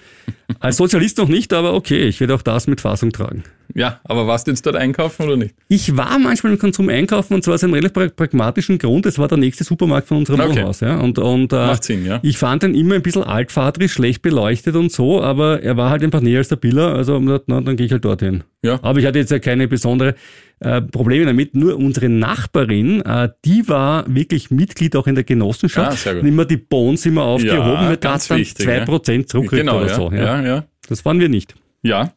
[0.58, 3.44] Als Sozialist noch nicht, aber okay, ich werde auch das mit Fassung tragen.
[3.74, 5.54] ja, aber warst du jetzt dort einkaufen oder nicht?
[5.68, 9.06] Ich war manchmal im Konsum einkaufen und zwar aus einem relativ pra- pragmatischen Grund.
[9.06, 10.50] Es war der nächste Supermarkt von unserem Okay.
[10.56, 10.80] Wohnhaus.
[10.80, 10.98] Ja?
[10.98, 12.18] Und, und, äh, Macht Sinn, ja.
[12.22, 16.02] Ich fand den immer ein bisschen altvaterisch, schlecht beleuchtet und so, aber er war halt
[16.02, 18.42] einfach näher als der Biller, also na, dann gehe ich halt dorthin.
[18.62, 18.78] Ja.
[18.82, 20.14] Aber ich hatte jetzt ja keine besondere
[20.58, 21.54] äh, Probleme damit.
[21.56, 25.92] Nur unsere Nachbarin, äh, die war wirklich Mitglied auch in der Genossenschaft.
[25.92, 26.22] Ah, sehr gut.
[26.22, 28.84] Und immer die Bones immer aufgehoben, Ja, mit ganz das dann wichtig, zwei ja.
[28.84, 29.94] Prozent zurückkriegt genau, oder ja.
[29.94, 30.10] so.
[30.12, 30.39] Ja.
[30.42, 30.64] Ja, ja.
[30.88, 31.54] Das waren wir nicht.
[31.82, 32.12] Ja.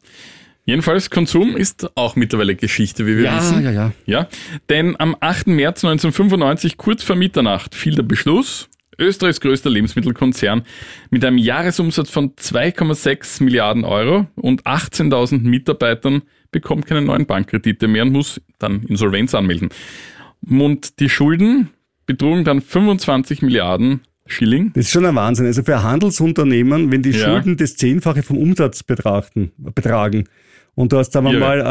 [0.66, 3.64] Jedenfalls, Konsum ist auch mittlerweile Geschichte, wie wir Ja, wissen.
[3.64, 3.92] ja, ja.
[4.06, 4.30] Ja,
[4.70, 5.48] denn am 8.
[5.48, 10.64] März 1995, kurz vor Mitternacht, fiel der Beschluss, Österreichs größter Lebensmittelkonzern
[11.10, 18.04] mit einem Jahresumsatz von 2,6 Milliarden Euro und 18.000 Mitarbeitern bekommt keine neuen Bankkredite mehr
[18.04, 19.70] und muss dann Insolvenz anmelden.
[20.48, 21.72] Und die Schulden
[22.06, 24.72] betrugen dann 25 Milliarden Schilling.
[24.74, 25.46] Das ist schon ein Wahnsinn.
[25.46, 27.18] Also für Handelsunternehmen, wenn die Ja.
[27.26, 30.26] Schulden das Zehnfache vom Umsatz betrachten, betragen
[30.76, 31.40] und du hast, sagen wir Irre.
[31.42, 31.62] mal,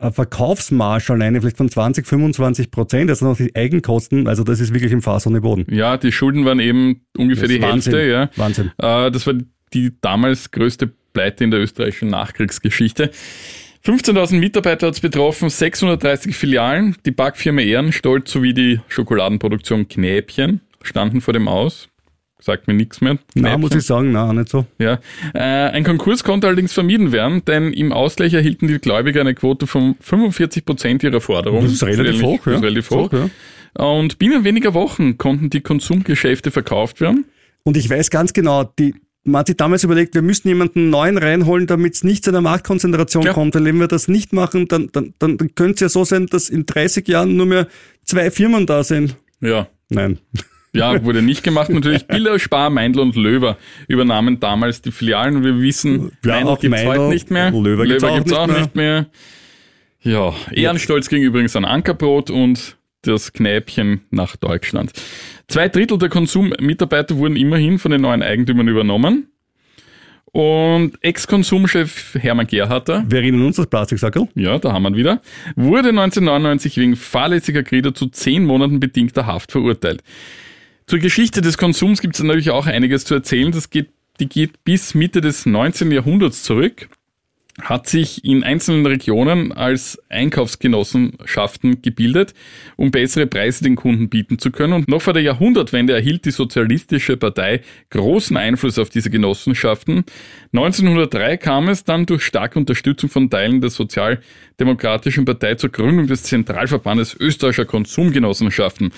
[0.00, 4.74] eine- Verkaufsmarge alleine vielleicht von 20, 25 Prozent, also noch die Eigenkosten, also das ist
[4.74, 5.66] wirklich im Fass ohne Boden.
[5.72, 7.94] Ja, die Schulden waren eben ungefähr die Wahnsinn.
[7.94, 8.10] Hälfte.
[8.10, 8.30] Ja.
[8.36, 8.70] Wahnsinn.
[8.78, 9.34] Äh, das war
[9.72, 13.10] die damals größte Pleite in der österreichischen Nachkriegsgeschichte.
[13.86, 21.20] 15.000 Mitarbeiter hat es betroffen, 630 Filialen, die Backfirma Ehrenstolz sowie die Schokoladenproduktion Knäbchen standen
[21.20, 21.88] vor dem Aus.
[22.40, 23.16] Sagt mir nichts mehr.
[23.34, 24.66] Na, muss ich sagen, na, auch nicht so.
[24.78, 24.98] Ja.
[25.32, 29.66] Äh, ein Konkurs konnte allerdings vermieden werden, denn im Ausgleich erhielten die Gläubiger eine Quote
[29.66, 31.62] von 45 Prozent ihrer Forderung.
[31.62, 32.58] Das ist relativ hoch, ja.
[32.58, 33.10] relativ hoch.
[33.10, 33.30] Hoch,
[33.76, 33.84] ja.
[33.84, 37.24] Und binnen weniger Wochen konnten die Konsumgeschäfte verkauft werden.
[37.62, 38.94] Und ich weiß ganz genau, die,
[39.24, 42.42] man hat sich damals überlegt, wir müssen jemanden neuen reinholen, damit es nicht zu einer
[42.42, 43.32] Marktkonzentration Ja.
[43.32, 43.54] kommt.
[43.54, 46.26] Weil wenn wir das nicht machen, dann, dann, dann, dann könnte es ja so sein,
[46.26, 47.68] dass in 30 Jahren nur mehr
[48.04, 49.16] zwei Firmen da sind.
[49.40, 50.18] Ja, Nein.
[50.74, 51.70] Ja, wurde nicht gemacht.
[51.70, 53.56] Natürlich Biller, Spar, Meindl und Löwer
[53.88, 57.50] übernahmen damals die Filialen und wir wissen, Ja, Meindl gibt's Meindl, heute nicht mehr.
[57.50, 58.60] Löwer gibt's auch gibt's nicht auch mehr.
[58.60, 59.06] nicht mehr.
[60.02, 64.92] Ja, Ehrenstolz ging übrigens an Ankerbrot und das Knäbchen nach Deutschland.
[65.48, 69.28] Zwei Drittel der Konsummitarbeiter wurden immerhin von den neuen Eigentümern übernommen.
[70.26, 74.26] Und Ex-Konsumchef Hermann Gerharter Wir erinnern uns das Plastiksackel.
[74.34, 75.22] ja, da haben wir ihn wieder,
[75.54, 80.02] wurde 1999 wegen fahrlässiger Greder zu zehn Monaten bedingter Haft verurteilt.
[80.86, 83.50] Zur Geschichte des Konsums gibt es natürlich auch einiges zu erzählen.
[83.50, 83.88] Das geht,
[84.20, 85.90] die geht bis Mitte des 19.
[85.90, 86.90] Jahrhunderts zurück,
[87.62, 92.34] hat sich in einzelnen Regionen als Einkaufsgenossenschaften gebildet,
[92.76, 94.74] um bessere Preise den Kunden bieten zu können.
[94.74, 100.04] Und noch vor der Jahrhundertwende erhielt die Sozialistische Partei großen Einfluss auf diese Genossenschaften.
[100.52, 106.24] 1903 kam es dann durch starke Unterstützung von Teilen der Sozialdemokratischen Partei zur Gründung des
[106.24, 108.92] Zentralverbandes österreichischer Konsumgenossenschaften.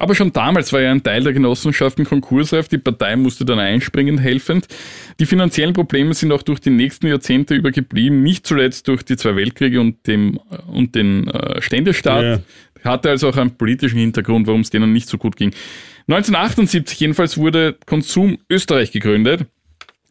[0.00, 2.68] Aber schon damals war ja ein Teil der Genossenschaften konkursreif.
[2.68, 4.66] Die Partei musste dann einspringen, helfend.
[5.20, 9.18] Die finanziellen Probleme sind auch durch die nächsten Jahrzehnte über geblieben, nicht zuletzt durch die
[9.18, 12.22] zwei Weltkriege und, dem, und den äh, Ständestaat.
[12.22, 12.40] Ja.
[12.82, 15.50] Hatte also auch einen politischen Hintergrund, warum es denen nicht so gut ging.
[16.08, 19.44] 1978 jedenfalls wurde Konsum Österreich gegründet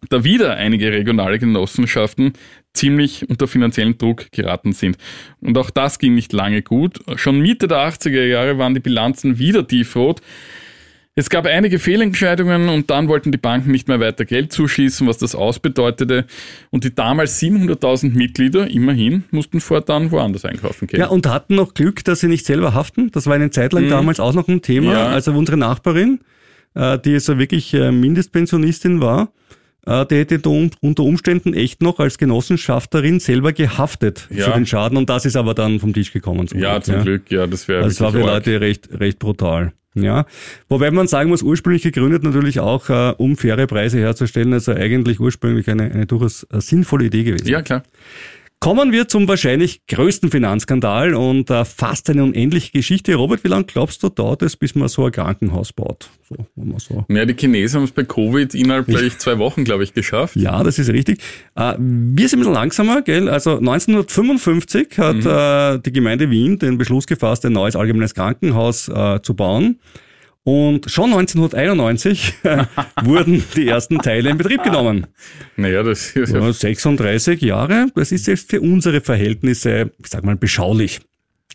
[0.07, 2.33] da wieder einige regionale Genossenschaften
[2.79, 4.97] ziemlich unter finanziellen Druck geraten sind.
[5.41, 6.99] Und auch das ging nicht lange gut.
[7.15, 10.21] Schon Mitte der 80er Jahre waren die Bilanzen wieder tiefrot.
[11.15, 15.17] Es gab einige Fehlentscheidungen und dann wollten die Banken nicht mehr weiter Geld zuschießen, was
[15.17, 16.25] das ausbedeutete.
[16.69, 21.01] Und die damals 700.000 Mitglieder, immerhin, mussten fortan woanders einkaufen gehen.
[21.01, 23.11] Ja, und hatten noch Glück, dass sie nicht selber haften.
[23.11, 24.91] Das war eine Zeit lang damals auch noch ein Thema.
[24.91, 24.97] Mhm.
[24.97, 25.07] Ja.
[25.07, 26.19] Also unsere Nachbarin,
[26.75, 29.33] äh, die so wirklich äh, Mindestpensionistin war,
[29.85, 34.45] äh, die hätte unter Umständen echt noch als Genossenschafterin selber gehaftet Ja.
[34.45, 34.97] für den Schaden.
[34.97, 36.47] Und das ist aber dann vom Tisch gekommen.
[36.47, 38.45] Zum ja, Glück, zum Glück, ja, das wäre Also es war für arg.
[38.45, 39.73] Leute recht, recht brutal.
[39.95, 40.25] Ja,
[40.69, 45.19] wobei man sagen muss, ursprünglich gegründet natürlich auch, äh, um faire Preise herzustellen, also eigentlich
[45.19, 47.47] ursprünglich eine, eine durchaus äh, sinnvolle Idee gewesen.
[47.47, 47.83] Ja, klar.
[48.61, 53.15] Kommen wir zum wahrscheinlich größten Finanzskandal und äh, fast eine unendliche Geschichte.
[53.15, 56.09] Robert, wie lange glaubst du, dauert es, bis man so ein Krankenhaus baut?
[56.27, 57.05] So, wenn man so.
[57.07, 60.35] Ja, die Chinesen haben es bei Covid innerhalb gleich zwei Wochen, glaube ich, geschafft.
[60.35, 61.21] Ja, das ist richtig.
[61.55, 63.29] Äh, wir sind ein bisschen langsamer, gell?
[63.29, 69.21] Also 1955 hat äh, die Gemeinde Wien den Beschluss gefasst, ein neues allgemeines Krankenhaus äh,
[69.21, 69.79] zu bauen.
[70.43, 72.33] Und schon 1991
[73.03, 75.07] wurden die ersten Teile in Betrieb genommen.
[75.57, 76.39] Naja, das ist ja.
[76.39, 81.01] Ja, 36 Jahre, das ist jetzt für unsere Verhältnisse, ich sag mal, beschaulich.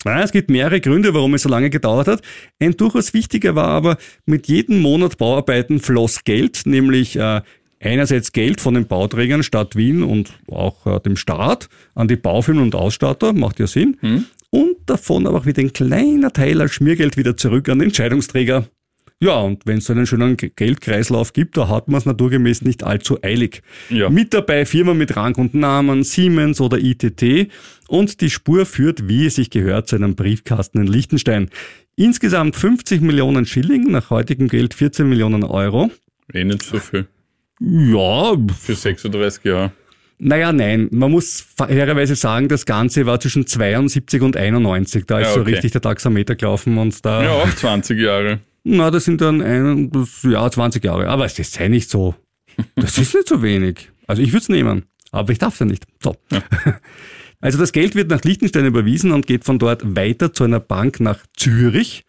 [0.05, 2.23] Es gibt mehrere Gründe, warum es so lange gedauert hat.
[2.61, 7.41] Ein durchaus wichtiger war aber, mit jedem Monat Bauarbeiten floss Geld, nämlich äh,
[7.81, 12.63] einerseits Geld von den Bauträgern Stadt Wien und auch äh, dem Staat an die Baufirmen
[12.63, 13.97] und Ausstatter, macht ja Sinn.
[14.55, 18.69] Und davon aber auch wieder ein kleiner Teil als Schmiergeld wieder zurück an den Entscheidungsträger.
[19.19, 22.63] Ja, und wenn es so einen schönen Ge- Geldkreislauf gibt, da hat man es naturgemäß
[22.63, 23.63] nicht allzu eilig.
[23.91, 24.11] Ja.
[24.11, 27.49] Mit dabei Firmen mit Rang und Namen, Siemens oder ITT
[27.89, 31.51] und die Spur führt, wie es sich gehört, zu einem Briefkasten in Liechtenstein.
[31.97, 35.91] Insgesamt 50 Millionen Schilling, nach heutigem Geld 14 Millionen Euro.
[36.33, 37.07] Eh nicht so viel.
[37.61, 39.73] Ja, Für 36 Jahre.
[40.19, 45.05] Naja, nein, man muss fairerweise sagen, das Ganze war zwischen 72 und 91.
[45.07, 45.53] Da ist Ja, so okay.
[45.55, 48.41] richtig der Taxameter gelaufen und da, Ja, auch 20 Jahre.
[48.65, 51.09] na, das sind dann ein, das, ja, 20 Jahre.
[51.09, 52.15] Aber es sei nicht so,
[52.77, 53.91] das ist nicht so wenig.
[54.07, 55.85] Also ich würde es nehmen, aber ich darf es ja nicht.
[56.03, 56.17] So.
[57.41, 61.01] Also das Geld wird nach Liechtenstein überwiesen und geht von dort weiter zu einer Bank
[61.01, 62.05] nach Zürich.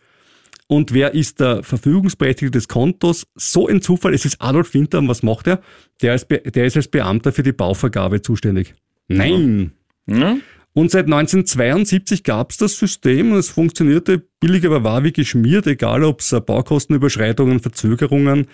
[0.67, 3.27] Und wer ist der Verfügungsberechtigte des Kontos?
[3.35, 4.99] So ein Zufall, es ist Adolf Winter.
[4.99, 5.61] Und was macht er?
[6.01, 8.73] Der ist, der ist als Beamter für die Bauvergabe zuständig.
[9.07, 9.73] Nein!
[10.07, 10.37] Ja?
[10.73, 15.67] Und seit 1972 gab es das System und es funktionierte billig, aber war wie geschmiert,
[15.67, 18.47] egal ob es Baukostenüberschreitungen, Verzögerungen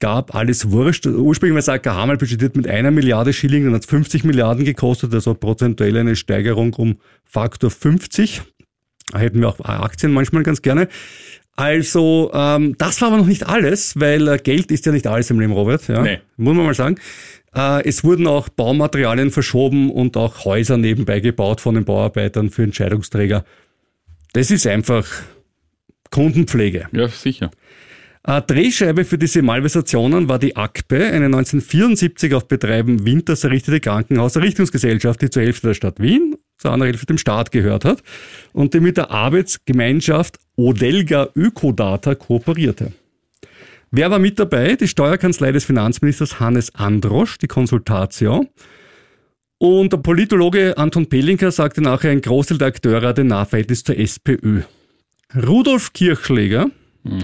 [0.00, 1.06] gab, alles wurscht.
[1.06, 4.64] Ursprünglich war das AKH mal budgetiert mit einer Milliarde Schilling, dann hat es 50 Milliarden
[4.64, 8.40] gekostet, also prozentuell eine Steigerung um Faktor 50.
[9.12, 10.88] Da hätten wir auch Aktien manchmal ganz gerne.
[11.56, 15.30] Also, ähm, das war aber noch nicht alles, weil äh, Geld ist ja nicht alles
[15.30, 15.88] im Leben, Robert.
[15.88, 16.02] Ja?
[16.02, 16.20] Nee.
[16.36, 16.96] Muss man mal sagen.
[17.54, 22.62] Äh, es wurden auch Baumaterialien verschoben und auch Häuser nebenbei gebaut von den Bauarbeitern für
[22.62, 23.44] Entscheidungsträger.
[24.34, 25.06] Das ist einfach
[26.10, 26.88] Kundenpflege.
[26.92, 27.50] ja, sicher.
[28.26, 35.22] Äh, Drehscheibe für diese Malversationen war die AKPE, eine 1974 auf Betreiben Winters errichtete Krankenhauserrichtungsgesellschaft,
[35.22, 38.02] die zur Hälfte der Stadt Wien, zur Hälfte dem Staat gehört hat
[38.52, 42.92] und die mit der Arbeitsgemeinschaft Odelga Ökodata kooperierte.
[43.90, 44.76] Wer war mit dabei?
[44.76, 48.46] Die Steuerkanzlei des Finanzministers Hannes Androsch, die Konsultatio.
[49.58, 53.96] Und der Politologe Anton Pelinka sagte nachher, ein Großteil der Akteure hatte ein Nahverhältnis zur
[53.96, 54.62] SPÖ.
[55.34, 56.70] Rudolf Kirchschläger,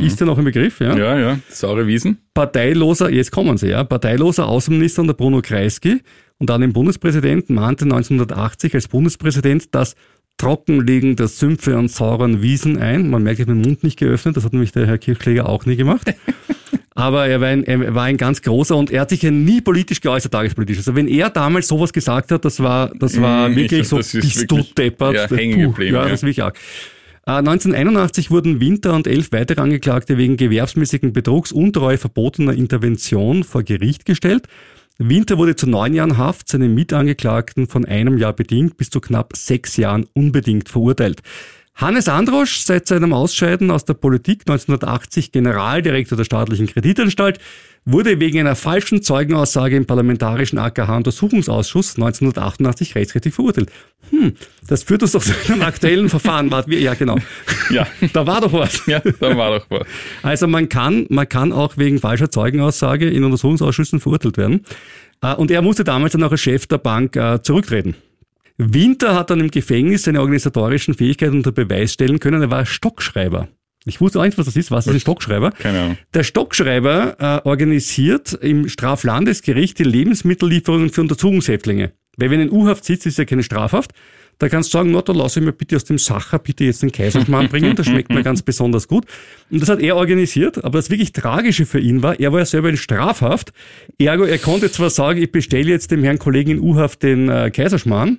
[0.01, 0.97] ist ja noch im Begriff, ja?
[0.97, 1.39] Ja, ja.
[1.49, 2.19] Saure Wiesen.
[2.35, 6.01] Parteiloser, jetzt kommen sie, ja, parteiloser Außenminister unter Bruno Kreisky
[6.43, 9.95] und dann im Bundespräsident mahnte 1980 als Bundespräsident das
[10.39, 13.09] Trockenlegen der Sümpfe und sauren Wiesen ein.
[13.11, 15.67] Man merkt, ich habe den Mund nicht geöffnet, das hat nämlich der Herr Kirchschläger auch
[15.67, 16.13] nie gemacht.
[16.97, 19.61] Aber er war, ein, er war ein ganz großer und er hat sich ja nie
[19.61, 20.79] politisch geäußert, tagespolitisch.
[20.79, 23.99] Also wenn er damals sowas gesagt hat, das war, das war Mm, ich wirklich so,
[23.99, 25.15] bist wirklich, du deppert.
[25.15, 26.09] ja, hängen geblieben, Ja, ja.
[26.09, 26.59] das ist wirklich arg.
[27.25, 33.63] Äh, 1981 wurden Winter und elf weitere Angeklagte wegen gewerbsmäßigen Betrugs, Untreue, verbotener Intervention vor
[33.63, 34.49] Gericht gestellt.
[35.09, 39.37] Winter wurde zu neun Jahren Haft, seine Mitangeklagten von einem Jahr bedingt bis zu knapp
[39.37, 41.23] sechs Jahren unbedingt verurteilt.
[41.75, 47.39] Hannes Androsch, seit seinem Ausscheiden aus der Politik 1980 Generaldirektor der staatlichen Kreditanstalt,
[47.85, 53.73] wurde wegen einer falschen Zeugenaussage im parlamentarischen AKH-Untersuchungsausschuss 1988 rechtskräftig verurteilt.
[54.11, 54.35] Hm,
[54.69, 56.51] das führt uns doch zu einem aktuellen Verfahren.
[56.69, 57.19] Ja genau.
[57.71, 57.87] Ja.
[58.13, 58.87] Da war doch was.
[58.87, 59.87] Ja, da war doch was.
[60.23, 64.65] Also man kann, man kann auch wegen falscher Zeugenaussage in Untersuchungsausschüssen verurteilt werden.
[65.23, 67.97] Äh, Und er musste damals dann auch als Chef der Bank äh, zurücktreten.
[68.67, 72.43] Winter hat dann im Gefängnis seine organisatorischen Fähigkeiten unter Beweis stellen können.
[72.43, 73.49] Er war Stockschreiber.
[73.85, 74.71] Ich wusste auch nicht, was das ist.
[74.71, 75.51] Was ist ein Stockschreiber?
[75.51, 75.99] Keine Ahnung.
[76.15, 81.93] Der Stockschreiber äh, organisiert im Straflandesgericht die Lebensmittellieferungen für Untersuchungshäftlinge.
[82.17, 83.93] Weil wenn in U-Haft sitzt, ist ja keine Strafhaft.
[84.39, 86.83] Da kannst du sagen, na, da lass ich mir bitte aus dem Sacher bitte jetzt
[86.83, 89.05] den Kaiserschmarrn bringen, das schmeckt mir ganz besonders gut.
[89.51, 92.45] Und das hat er organisiert, aber das wirklich Tragische für ihn war, er war ja
[92.45, 93.53] selber in Strafhaft.
[93.99, 97.51] Ergo, er konnte zwar sagen, ich bestelle jetzt dem Herrn Kollegen in U-Haft den äh,
[97.51, 98.19] Kaiserschmarrn,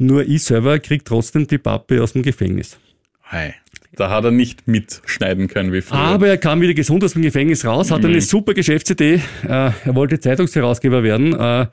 [0.00, 2.78] nur ich selber krieg trotzdem die Pappe aus dem Gefängnis.
[3.24, 3.52] Hi.
[3.96, 5.98] Da hat er nicht mitschneiden können wie früher.
[5.98, 9.20] Aber er kam wieder gesund aus dem Gefängnis raus, hatte eine super Geschäftsidee.
[9.42, 11.34] Äh, er wollte Zeitungsherausgeber werden.
[11.34, 11.66] Äh,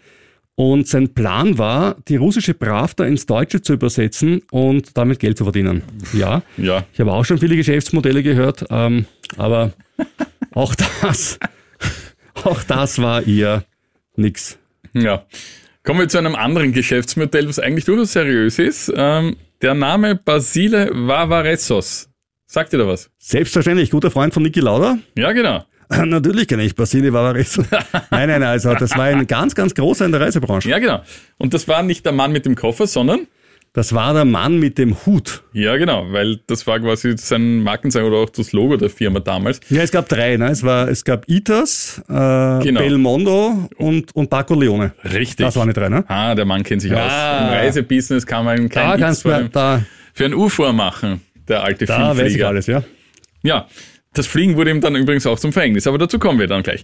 [0.55, 5.43] und sein Plan war, die russische Pravda ins Deutsche zu übersetzen und damit Geld zu
[5.43, 5.83] verdienen.
[6.13, 6.83] Ja, ja.
[6.91, 9.05] ich habe auch schon viele Geschäftsmodelle gehört, ähm,
[9.37, 9.73] aber
[10.53, 11.37] auch das,
[12.43, 13.65] auch das war eher
[14.15, 14.57] nix.
[14.93, 15.25] Ja.
[15.87, 18.91] Kommen wir zu einem anderen Geschäftsmodell, was eigentlich durchaus seriös ist.
[18.93, 22.09] Ähm, der Name Basile Vavaressos.
[22.45, 23.09] Sagt ihr da was?
[23.19, 24.97] Selbstverständlich, guter Freund von Niki Lauda.
[25.15, 25.63] Ja, genau.
[25.89, 27.57] Natürlich kenne ich Basile Vavares.
[27.71, 27.71] nein,
[28.11, 30.67] nein, nein, also das war ein ganz, ganz großer in der Reisebranche.
[30.67, 31.03] Ja, genau.
[31.37, 33.25] Und das war nicht der Mann mit dem Koffer, sondern
[33.77, 35.43] Das war der Mann mit dem Hut.
[35.53, 39.59] Ja, genau, weil das war quasi sein Markenzeichen oder auch das Logo der Firma damals.
[39.69, 40.35] Ja, es gab drei.
[40.35, 40.49] Ne?
[40.49, 42.13] Es, war, es gab Itas, äh,
[42.63, 42.79] Genau.
[42.79, 44.93] Belmondo und, und Paco Leone.
[45.03, 45.45] Richtig.
[45.45, 46.03] Das waren die drei, ne?
[46.07, 47.05] Ah, der Mann kennt sich Ja.
[47.05, 47.41] aus.
[47.43, 49.83] Im Reisebusiness kann man Da kein kannst X du, für, da,
[50.15, 52.47] für ein UFO machen, der alte da weiß ich Filmflieger.
[52.47, 52.83] alles, ja.
[53.43, 53.67] Ja,
[54.11, 56.81] das Fliegen wurde ihm dann übrigens auch zum Verhängnis, aber dazu kommen wir dann gleich.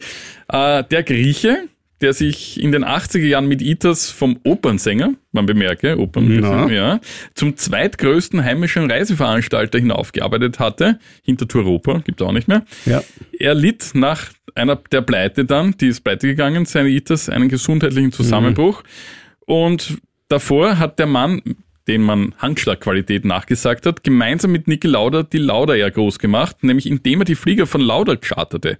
[0.48, 1.58] Äh, der Grieche,
[2.04, 7.00] der sich in den 80er Jahren mit Itas vom Opernsänger, man bemerke, Opernsänger, ja,
[7.34, 12.66] zum zweitgrößten heimischen Reiseveranstalter hinaufgearbeitet hatte, hinter Touropa, gibt's auch nicht mehr.
[12.86, 13.02] ja.
[13.40, 18.12] Er litt nach einer der Pleite dann, die ist pleite gegangen, seine Itas, einen gesundheitlichen
[18.12, 18.84] Zusammenbruch.
[19.46, 21.42] Und davor hat der Mann,
[21.88, 26.86] den man Handschlagqualität nachgesagt hat, gemeinsam mit Niki Lauda die Lauda Air groß gemacht, nämlich
[26.86, 28.78] indem er die Flieger von Lauda charterte.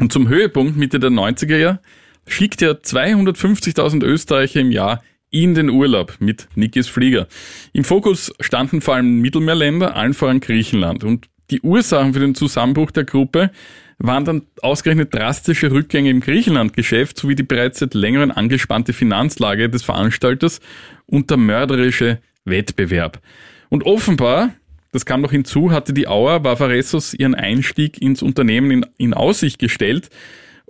[0.00, 1.80] Und zum Höhepunkt Mitte der 90er Jahre
[2.26, 7.26] schickt er 250.000 Österreicher im Jahr in den Urlaub mit Nikis Flieger.
[7.72, 11.04] Im Fokus standen vor allem Mittelmeerländer, allen voran Griechenland.
[11.04, 13.50] Und die Ursachen für den Zusammenbruch der Gruppe
[13.98, 19.82] waren dann ausgerechnet drastische Rückgänge im Griechenland-Geschäft sowie die bereits seit längerem angespannte Finanzlage des
[19.82, 20.60] Veranstalters
[21.06, 23.20] und der mörderische Wettbewerb.
[23.68, 24.50] Und offenbar,
[24.90, 29.58] das kam noch hinzu, hatte die Auer Vavaressos ihren Einstieg ins Unternehmen in, in Aussicht
[29.58, 30.10] gestellt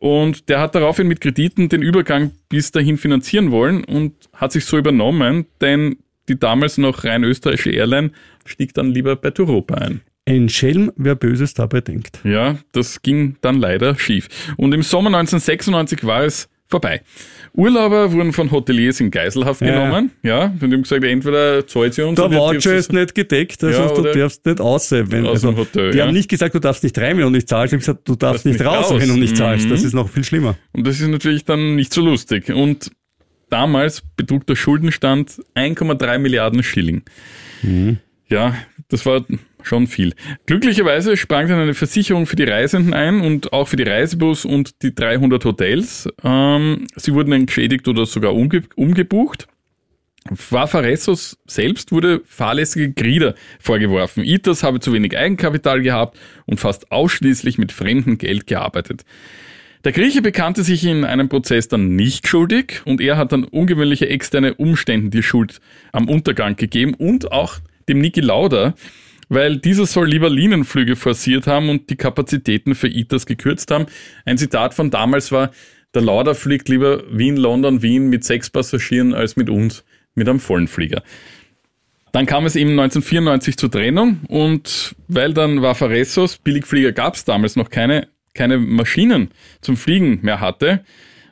[0.03, 4.65] und der hat daraufhin mit Krediten den Übergang bis dahin finanzieren wollen und hat sich
[4.65, 8.11] so übernommen, denn die damals noch rein österreichische Airline
[8.45, 10.01] stieg dann lieber bei Europa ein.
[10.27, 12.19] Ein Schelm, wer Böses dabei denkt.
[12.25, 14.29] Ja, das ging dann leider schief.
[14.57, 17.03] Und im Sommer 1996 war es vorbei.
[17.55, 19.67] Urlauber wurden von Hoteliers in Geiselhaft Ja.
[19.69, 20.11] genommen.
[20.23, 23.89] Ja, und haben gesagt, entweder zahlt sie uns Der Voucher ist nicht gedeckt, also Ja,
[23.95, 25.13] du darfst nicht aussehen.
[25.13, 26.07] Wenn, Aus also, Hotel, die ja.
[26.07, 27.73] haben nicht gesagt, du darfst nicht rein, wenn du nicht zahlst.
[27.73, 29.01] Die haben gesagt, du darfst nicht nicht raus, raus.
[29.01, 29.67] wenn du nicht zahlst.
[29.67, 29.71] Mhm.
[29.71, 30.57] Das ist noch viel schlimmer.
[30.73, 32.49] Und das ist natürlich dann nicht so lustig.
[32.51, 32.91] Und
[33.51, 37.03] damals betrug der Schuldenstand 1,3 Milliarden Schilling.
[38.29, 38.57] Ja,
[38.89, 39.25] das war
[39.63, 40.15] schon viel.
[40.47, 44.83] Glücklicherweise sprang dann eine Versicherung für die Reisenden ein und auch für die Reisebus und
[44.83, 46.09] die 300 Hotels.
[46.23, 49.49] Ähm, sie wurden entschädigt oder sogar umge umgebucht.
[50.31, 54.23] Vafaressos selbst wurde fahrlässige Grieder vorgeworfen.
[54.23, 59.05] ITAS habe zu wenig Eigenkapital gehabt und fast ausschließlich mit fremdem Geld gearbeitet.
[59.85, 64.09] Der Grieche bekannte sich in einem Prozess dann nicht schuldig und er hat dann ungewöhnliche
[64.09, 68.75] externe Umständen die Schuld am Untergang gegeben und auch dem Niki Lauda,
[69.33, 73.87] weil dieser soll lieber Linienflüge forciert haben und die Kapazitäten für ITAS gekürzt haben.
[74.27, 75.53] Ein Zitat von damals war,
[75.95, 80.39] der Lauda fliegt lieber Wien, London, Wien mit sechs Passagieren als mit uns mit einem
[80.39, 81.03] vollen Flieger.
[82.13, 87.57] Dann kam es eben 1994 zur Trennung und weil dann Vafaressos, Billigflieger gab es damals
[87.57, 89.31] noch keine, keine Maschinen
[89.63, 90.85] zum Fliegen mehr hatte,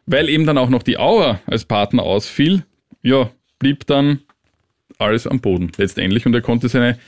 [0.06, 2.64] weil eben dann auch noch die Auer als Partner ausfiel,
[3.02, 4.20] ja, blieb dann
[4.96, 6.98] alles am Boden letztendlich und er konnte seine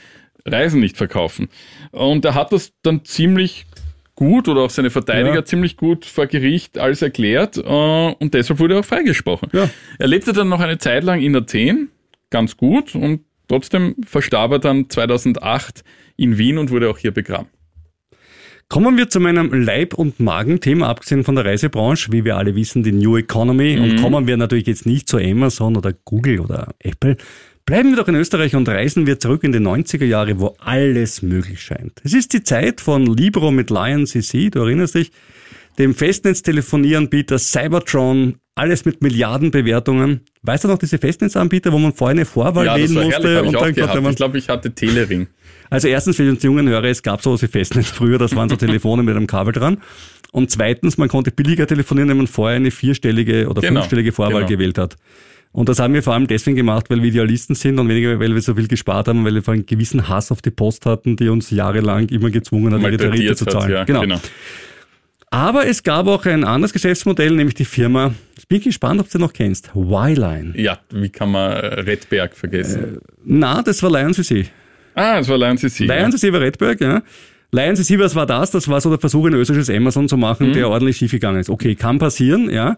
[0.45, 1.47] Reisen nicht verkaufen.
[1.91, 3.65] Und er hat das dann ziemlich
[4.15, 5.45] gut oder auch seine Verteidiger Ja.
[5.45, 9.49] ziemlich gut vor Gericht alles erklärt äh, und deshalb wurde er auch freigesprochen.
[9.53, 9.69] Ja.
[9.97, 11.89] Er lebte dann noch eine Zeit lang in Athen,
[12.29, 15.83] ganz gut und trotzdem verstarb er dann 2008
[16.15, 17.47] in Wien und wurde auch hier begraben.
[18.69, 22.81] Kommen wir zu meinem Leib- und Magenthema, abgesehen von der Reisebranche, wie wir alle wissen,
[22.81, 23.77] die New Economy.
[23.77, 27.17] Und kommen wir natürlich jetzt nicht zu Amazon oder Google oder Apple.
[27.65, 31.21] Bleiben wir doch in Österreich und reisen wir zurück in die 90er Jahre, wo alles
[31.21, 32.01] möglich scheint.
[32.03, 35.11] Es ist die Zeit von Libro mit Lion CC, du erinnerst dich,
[35.77, 40.21] dem Festnetztelefonieanbieter Cybertron, alles mit Milliardenbewertungen.
[40.41, 44.01] Weißt du noch diese Festnetzanbieter, wo man vorher eine Vorwahl Ja, wählen musste herrlich, gehabt.
[44.01, 45.27] man Ich glaube, ich hatte Telering.
[45.69, 48.55] also erstens für uns jungen Hörer, es gab sowas wie Festnetz früher, das waren so
[48.57, 49.77] Telefone mit einem Kabel dran.
[50.33, 54.41] Und zweitens, man konnte billiger telefonieren, wenn man vorher eine vierstellige oder Genau, fünfstellige Vorwahl
[54.41, 54.47] genau.
[54.47, 54.97] gewählt hat.
[55.53, 58.33] Und das haben wir vor allem deswegen gemacht, weil wir Idealisten sind und weniger, weil
[58.33, 61.15] wir so viel gespart haben, weil wir vor einen gewissen Hass auf die Post hatten,
[61.15, 63.71] die uns jahrelang immer gezwungen hat, ihre Tarife zu hat, zahlen.
[63.71, 64.01] ja, genau.
[64.01, 64.19] genau.
[65.29, 69.13] Aber es gab auch ein anderes Geschäftsmodell, nämlich die Firma, ich bin gespannt, ob du
[69.13, 70.53] sie noch kennst, Y-Line.
[70.55, 72.99] Ja, wie kann man äh, Redberg vergessen?
[73.25, 74.47] Na, das war Lion CC.
[74.93, 75.85] ah, es war Lion CC.
[75.85, 77.01] Lion CC war Redberg, ja.
[77.51, 78.51] Lion CC, was war das?
[78.51, 80.53] Das war so der Versuch, ein österreichisches Amazon zu machen, Mhm.
[80.53, 81.49] der ordentlich schiefgegangen ist.
[81.49, 82.77] Okay, kann passieren, ja.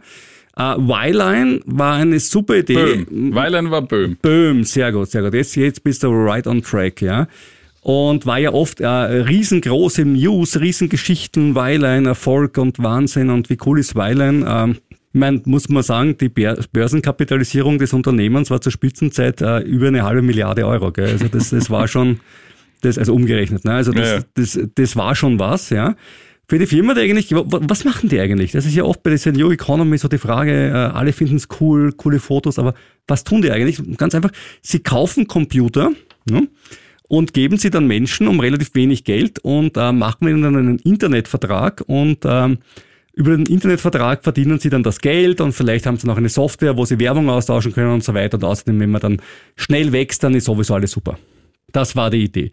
[0.57, 3.03] Uh, Y-Line war eine super Idee.
[3.03, 3.35] Böhm.
[3.35, 4.15] Weilein war Böhm.
[4.21, 5.33] Böhm, sehr gut, sehr gut.
[5.33, 7.27] Jetzt, jetzt bist du right on track, ja.
[7.81, 13.79] Und war ja oft äh, riesengroße News, Riesengeschichten, Weilein, Erfolg und Wahnsinn und wie cool
[13.79, 14.45] ist Weilein.
[14.47, 19.59] Ähm, ich mein, muss man sagen, die Bör- Börsenkapitalisierung des Unternehmens war zur Spitzenzeit äh,
[19.59, 20.91] über eine halbe Milliarde Euro.
[20.91, 21.09] Gell?
[21.09, 22.21] Also das, das war schon,
[22.81, 23.73] das, also umgerechnet, ne?
[23.73, 24.23] also das, Ja, ja.
[24.33, 25.95] das, das war schon was, ja.
[26.47, 28.51] Für die Firma, die eigentlich, wa- wa- was machen die eigentlich?
[28.51, 31.47] Das ist ja oft bei dieser New Economy so die Frage, äh, alle finden es
[31.59, 32.73] cool, coole Fotos, aber
[33.07, 33.81] was tun die eigentlich?
[33.97, 34.31] Ganz einfach,
[34.61, 35.91] sie kaufen Computer
[36.29, 36.47] ne,
[37.07, 40.79] und geben sie dann Menschen um relativ wenig Geld und äh, machen ihnen dann einen
[40.79, 42.59] Internetvertrag und ähm,
[43.13, 46.75] über den Internetvertrag verdienen sie dann das Geld und vielleicht haben sie noch eine Software,
[46.75, 48.35] wo sie Werbung austauschen können und so weiter.
[48.37, 49.21] Und außerdem, wenn man dann
[49.55, 51.17] schnell wächst, dann ist sowieso alles super.
[51.71, 52.51] Das war die Idee.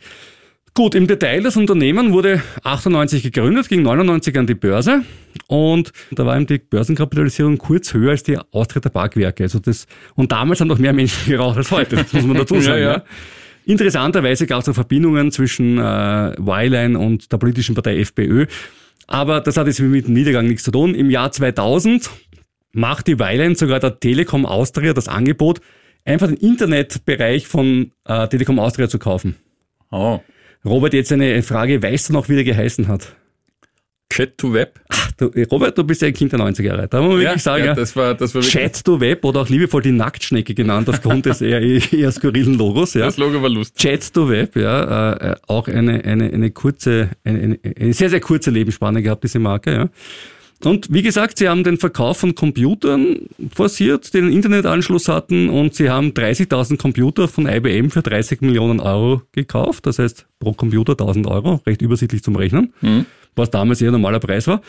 [0.75, 5.03] Gut, im Detail, das Unternehmen wurde 98 gegründet, ging 99 an die Börse
[5.47, 9.43] und da war eben die Börsenkapitalisierung kurz höher als die Austria Tabakwerke.
[9.43, 12.55] Also das, und damals haben noch mehr Menschen geraucht als heute, das muss man dazu
[12.61, 12.81] sagen.
[12.81, 13.05] Ja, ja, ja.
[13.67, 18.47] Interessanterweise gab es auch Verbindungen zwischen äh, Weilein und der politischen Partei FPÖ,
[19.07, 20.95] aber das hat jetzt mit dem Niedergang nichts zu tun.
[20.95, 22.09] Im Jahr 2000
[22.73, 25.61] macht die Weilein sogar der Telekom Austria das Angebot,
[26.07, 29.37] einfach den Internetbereich von äh, Telekom Austria zu kaufen.
[29.91, 30.21] Oh.
[30.65, 31.83] Robert, jetzt eine Frage.
[31.83, 33.15] Weißt du noch, wie der geheißen hat?
[34.13, 34.79] Chat to Web.
[35.17, 36.89] Du, Robert, du bist ja ein Kind der 90er Jahre.
[36.89, 39.41] Da muss man wirklich sagen, ja, ja, das war, das war Chat to Web oder
[39.41, 42.95] auch liebevoll die Nacktschnecke genannt, aufgrund des eher, eher skurrilen Logos.
[42.95, 43.07] Ja.
[43.07, 43.81] das Logo war lustig.
[43.81, 48.21] Chat to Web, ja, äh, auch eine, eine, eine kurze, eine, eine, eine sehr, sehr
[48.21, 49.89] kurze Lebensspanne gehabt, diese Marke, ja.
[50.65, 55.75] Und wie gesagt, sie haben den Verkauf von Computern forciert, die einen Internetanschluss hatten und
[55.75, 59.87] sie haben 30.000 Computer von IBM für 30 Millionen Euro gekauft.
[59.87, 62.73] Das heißt, pro Computer 1000 Euro, recht übersichtlich zum Rechnen,
[63.35, 64.63] was damals eher normaler Preis war.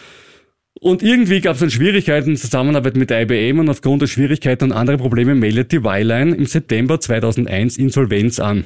[0.80, 4.72] Und irgendwie gab es dann Schwierigkeiten in Zusammenarbeit mit IBM und aufgrund der Schwierigkeiten und
[4.72, 8.66] anderer Probleme meldet die Wireline im September 2001 Insolvenz an.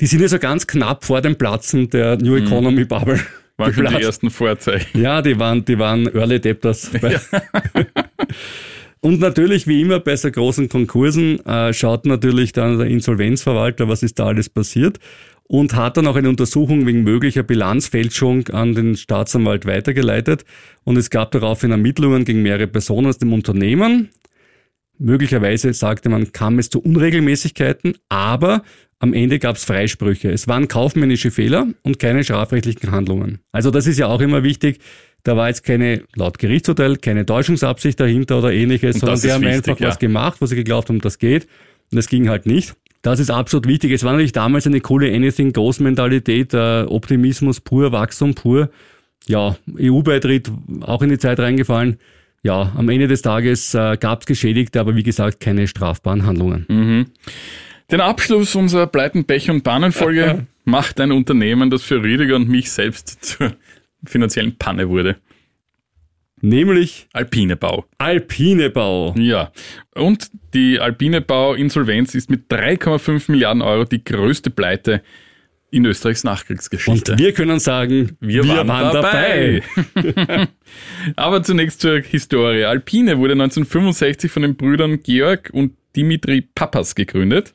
[0.00, 3.18] Die sind ja so ganz knapp vor dem Platzen der New Economy Bubble.
[3.56, 5.00] Waren schon die ersten Vorzeichen.
[5.00, 6.90] Ja, die waren, die waren Early Adapters.
[9.00, 14.02] Und natürlich, wie immer bei so großen Konkursen, äh, schaut natürlich dann der Insolvenzverwalter, was
[14.02, 14.98] ist da alles passiert
[15.48, 20.44] und hat dann auch eine Untersuchung wegen möglicher Bilanzfälschung an den Staatsanwalt weitergeleitet.
[20.84, 24.10] Und es gab daraufhin Ermittlungen gegen mehrere Personen aus dem Unternehmen.
[24.98, 28.62] Möglicherweise, sagte man, kam es zu Unregelmäßigkeiten, aber
[28.98, 30.30] am Ende gab es Freisprüche.
[30.30, 33.40] Es waren kaufmännische Fehler und keine strafrechtlichen Handlungen.
[33.52, 34.78] Also das ist ja auch immer wichtig.
[35.22, 39.42] Da war jetzt keine, laut Gerichtsurteil, keine Täuschungsabsicht dahinter oder ähnliches, Und sondern die haben
[39.42, 39.88] wichtig, einfach ja.
[39.88, 41.44] was gemacht, wo sie geglaubt haben, das geht.
[41.90, 42.74] Und das ging halt nicht.
[43.02, 43.92] Das ist absolut wichtig.
[43.92, 48.70] Es war natürlich damals eine coole Anything-Goes-Mentalität, äh, Optimismus pur, Wachstum pur.
[49.26, 51.98] Ja, EU-Beitritt auch in die Zeit reingefallen.
[52.42, 56.66] Ja, am Ende des Tages äh, gab es Geschädigte, aber wie gesagt keine strafbaren Handlungen.
[57.90, 62.70] Den Abschluss unserer Pleiten, Pech und Pannenfolge macht ein Unternehmen, das für Rüdiger und mich
[62.70, 63.56] selbst zur
[64.04, 65.16] finanziellen Panne wurde.
[66.40, 67.86] Nämlich Alpine Bau.
[67.98, 69.14] Alpinebau.
[69.16, 69.52] Ja.
[69.94, 75.02] Und die Alpine Bau Insolvenz ist mit 3,5 Milliarden Euro die größte Pleite
[75.70, 77.12] in Österreichs Nachkriegsgeschichte.
[77.12, 79.62] Und wir können sagen, Wir, waren, dabei.
[81.16, 82.64] Aber zunächst zur Historie.
[82.64, 87.54] Alpine wurde 1965 von den Brüdern Georg und Dimitri Pappas gegründet.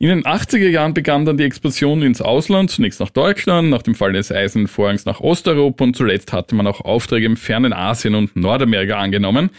[0.00, 3.96] In den 80er Jahren begann dann die Expansion ins Ausland, zunächst nach Deutschland, nach dem
[3.96, 8.14] Fall des Eisernen Vorhangs nach Osteuropa und zuletzt hatte man auch Aufträge im fernen Asien
[8.14, 9.50] und Nordamerika angenommen.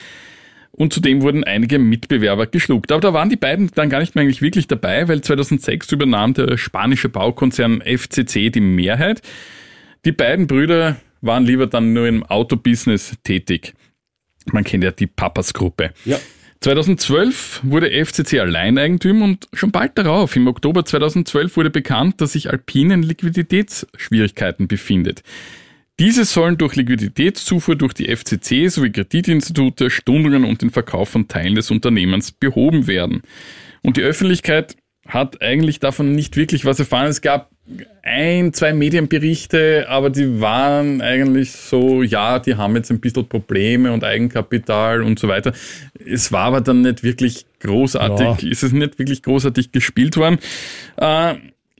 [0.71, 2.93] Und zudem wurden einige Mitbewerber geschluckt.
[2.93, 6.33] Aber da waren die beiden dann gar nicht mehr eigentlich wirklich dabei, weil 2006 übernahm
[6.33, 9.21] der spanische Baukonzern FCC die Mehrheit.
[10.05, 13.73] Die beiden Brüder waren lieber dann nur im Autobusiness tätig.
[14.53, 15.91] Man kennt ja die Papas-Gruppe.
[16.05, 16.17] Ja.
[16.61, 22.49] 2012 wurde FCC Alleineigentümer und schon bald darauf, im Oktober 2012, wurde bekannt, dass sich
[22.49, 25.23] Alpine in Liquiditätsschwierigkeiten befindet.
[25.99, 31.55] Diese sollen durch Liquiditätszufuhr durch die FCC sowie Kreditinstitute, Stundungen und den Verkauf von Teilen
[31.55, 33.21] des Unternehmens behoben werden.
[33.81, 34.75] Und die Öffentlichkeit
[35.09, 37.07] hat eigentlich davon nicht wirklich was erfahren.
[37.07, 37.49] Es gab
[38.03, 43.91] ein, zwei Medienberichte, aber die waren eigentlich so, ja, die haben jetzt ein bisschen Probleme
[43.91, 45.53] und Eigenkapital und so weiter.
[46.05, 48.51] Es war aber dann nicht wirklich großartig, Ja.
[48.51, 50.39] ist es nicht wirklich großartig gespielt worden.
[50.97, 51.35] Äh,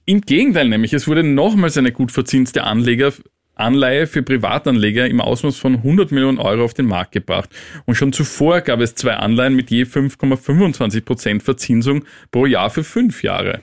[0.06, 3.14] Im Gegenteil nämlich, es wurde nochmals eine gut verzinste Anleger,
[3.60, 7.50] Anleihe für Privatanleger im Ausmaß von 100 Millionen Euro auf den Markt gebracht.
[7.86, 12.84] Und schon zuvor gab es zwei Anleihen mit je 5,25 Prozent Verzinsung pro Jahr für
[12.84, 13.62] fünf Jahre.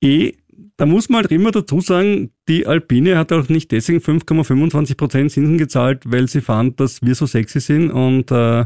[0.00, 0.32] Eh,
[0.76, 5.30] da muss man halt immer dazu sagen, die Alpine hat auch nicht deswegen 5,25 Prozent
[5.30, 8.64] Zinsen gezahlt, weil sie fand, dass wir so sexy sind und äh,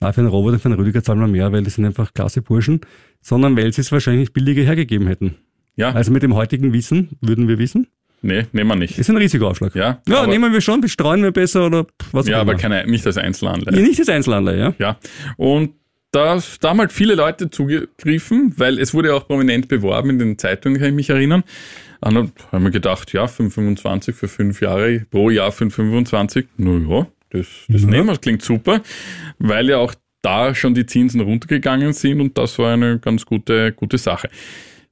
[0.00, 2.12] na, für einen Robert und für einen Rüdiger zahlen wir mehr, weil die sind einfach
[2.12, 2.80] klasse Burschen,
[3.20, 5.36] sondern weil sie es wahrscheinlich billiger hergegeben hätten.
[5.76, 7.86] Ja, Also mit dem heutigen Wissen würden wir wissen,
[8.22, 8.98] nee, nehmen wir nicht.
[8.98, 9.74] ist ein Risikoaufschlag.
[9.74, 12.60] Ja, ja aber- nehmen wir schon, bestreuen wir besser oder was Ja, auch aber immer.
[12.60, 13.76] keine, nicht als Einzelanleihe.
[13.76, 14.74] Ja, nicht das Einzelanleihe, ja.
[14.78, 14.98] Ja,
[15.36, 15.74] und
[16.12, 20.38] da, da haben halt viele Leute zugegriffen, weil es wurde auch prominent beworben in den
[20.38, 21.42] Zeitungen, kann ich mich erinnern.
[22.02, 27.82] Dann haben wir gedacht, ja, 525 für fünf Jahre, pro Jahr 525, naja, das, das
[27.82, 27.88] Ja.
[27.88, 28.82] nehmen wir, das klingt super,
[29.38, 33.72] weil ja auch da schon die Zinsen runtergegangen sind und das war eine ganz gute,
[33.72, 34.28] gute Sache.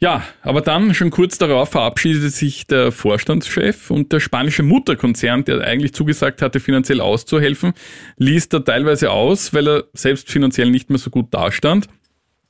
[0.03, 5.61] Ja, aber dann schon kurz darauf verabschiedete sich der Vorstandschef und der spanische Mutterkonzern, der
[5.61, 7.75] eigentlich zugesagt hatte, finanziell auszuhelfen,
[8.17, 11.87] ließ da teilweise aus, weil er selbst finanziell nicht mehr so gut dastand,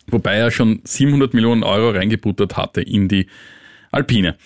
[0.07, 3.27] wobei er schon 700 Millionen Euro reingebuttert hatte in die
[3.91, 4.37] Alpine.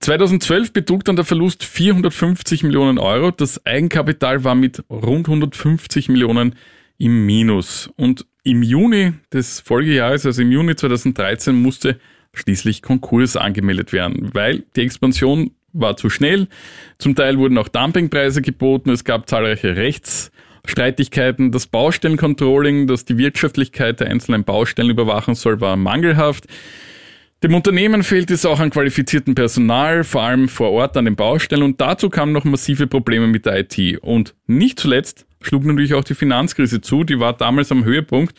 [0.00, 3.30] 2012 betrug dann der Verlust 450 Millionen Euro.
[3.30, 6.56] Das Eigenkapital war mit rund 150 Millionen
[6.98, 7.88] im Minus.
[7.96, 12.00] Und im Juni des Folgejahres, also im Juni 2013, musste
[12.38, 16.48] schließlich Konkurs angemeldet werden, weil die Expansion war zu schnell.
[16.98, 18.90] Zum Teil wurden auch Dumpingpreise geboten.
[18.90, 21.52] Es gab zahlreiche Rechtsstreitigkeiten.
[21.52, 26.46] Das Baustellencontrolling, das die Wirtschaftlichkeit der einzelnen Baustellen überwachen soll, war mangelhaft.
[27.44, 31.62] Dem Unternehmen fehlt es auch an qualifiziertem Personal, vor allem vor Ort an den Baustellen
[31.62, 33.98] und dazu kamen noch massive Probleme mit der IT.
[34.02, 38.34] Und nicht zuletzt schlug natürlich auch die Finanzkrise zu, die war damals am Höhepunkt,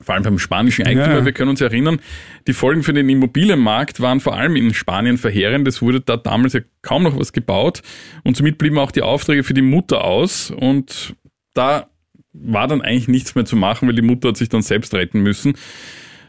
[0.00, 1.24] vor allem beim spanischen Eigentümer, Ja.
[1.24, 2.00] wir können uns erinnern,
[2.46, 5.66] die Folgen für den Immobilienmarkt waren vor allem in Spanien verheerend.
[5.66, 7.82] Es wurde da damals ja kaum noch was gebaut
[8.24, 11.14] und somit blieben auch die Aufträge für die Mutter aus und
[11.54, 11.88] da
[12.32, 15.22] war dann eigentlich nichts mehr zu machen, weil die Mutter hat sich dann selbst retten
[15.22, 15.54] müssen.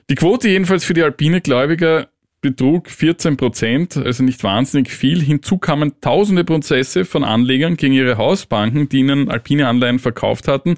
[0.09, 2.07] Die Quote jedenfalls für die alpine Gläubiger
[2.39, 5.22] betrug 14 Prozent, also nicht wahnsinnig viel.
[5.22, 10.76] Hinzu kamen tausende Prozesse von Anlegern gegen ihre Hausbanken, die ihnen alpine Anleihen verkauft hatten,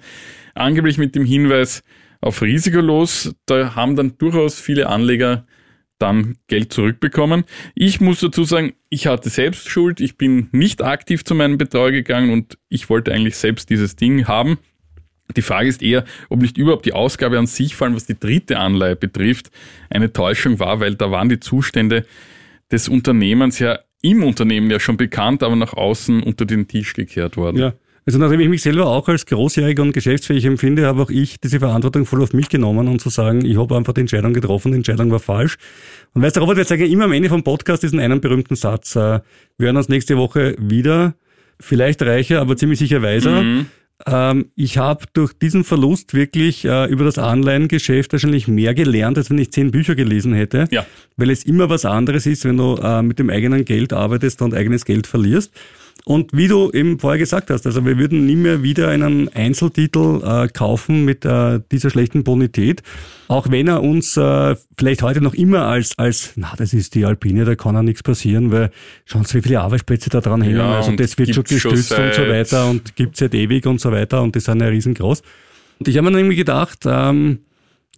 [0.56, 1.84] angeblich mit dem Hinweis
[2.22, 3.36] auf risikolos.
[3.46, 5.46] Da haben dann durchaus viele Anleger
[6.00, 7.44] dann Geld zurückbekommen.
[7.76, 10.00] Ich muss dazu sagen, ich hatte selbst Schuld.
[10.00, 14.28] Ich bin nicht aktiv zu meinem Betreuer gegangen und ich wollte eigentlich selbst dieses Ding
[14.28, 14.58] haben.
[15.36, 18.20] Die Frage ist eher, ob nicht überhaupt die Ausgabe an sich, vor allem was die
[18.20, 19.52] dritte Anleihe betrifft,
[19.90, 22.06] eine Täuschung war, weil da waren die Zustände
[22.72, 27.38] des Unternehmens ja im Unternehmen ja schon bekannt, aber nach außen unter den Tisch gekehrt
[27.38, 27.58] worden.
[27.58, 27.74] Ja.
[28.10, 31.60] Also nachdem ich mich selber auch als großjährig und geschäftsfähig empfinde, habe auch ich diese
[31.60, 34.78] Verantwortung voll auf mich genommen und zu sagen, ich habe einfach die Entscheidung getroffen, die
[34.78, 35.60] Entscheidung war falsch.
[36.16, 38.56] Und weißt du, Robert, wir sagen ja immer am Ende vom Podcast diesen einen berühmten
[38.56, 38.96] Satz.
[38.96, 39.20] äh,
[39.60, 41.14] Wir hören uns nächste Woche wieder,
[41.60, 43.44] vielleicht reicher, aber ziemlich sicher weiser.
[44.08, 49.30] Ähm, ich habe durch diesen Verlust wirklich äh, über das Anleihengeschäft wahrscheinlich mehr gelernt, als
[49.30, 50.68] wenn ich zehn Bücher gelesen hätte.
[50.72, 50.84] Ja.
[51.16, 54.56] Weil es immer was anderes ist, wenn du äh, mit dem eigenen Geld arbeitest und
[54.56, 55.54] eigenes Geld verlierst.
[56.06, 60.22] Und wie du eben vorher gesagt hast, also wir würden nie mehr wieder einen Einzeltitel
[60.24, 62.82] äh, kaufen mit äh, dieser schlechten Bonität,
[63.28, 67.06] auch wenn er uns äh, vielleicht heute noch immer als, als, na, das ist die
[67.06, 68.72] Alpine, da kann ja nichts passieren, weil
[69.06, 71.62] schauen Sie, wie viele Arbeitsplätze da dran hängen, Ja, also und das wird schon gibt's
[71.62, 74.62] schon gestützt und so weiter und gibt's seit ewig und so weiter und die sind
[74.62, 75.22] ja riesengroß.
[75.80, 77.40] Und ich habe mir dann irgendwie gedacht, ähm,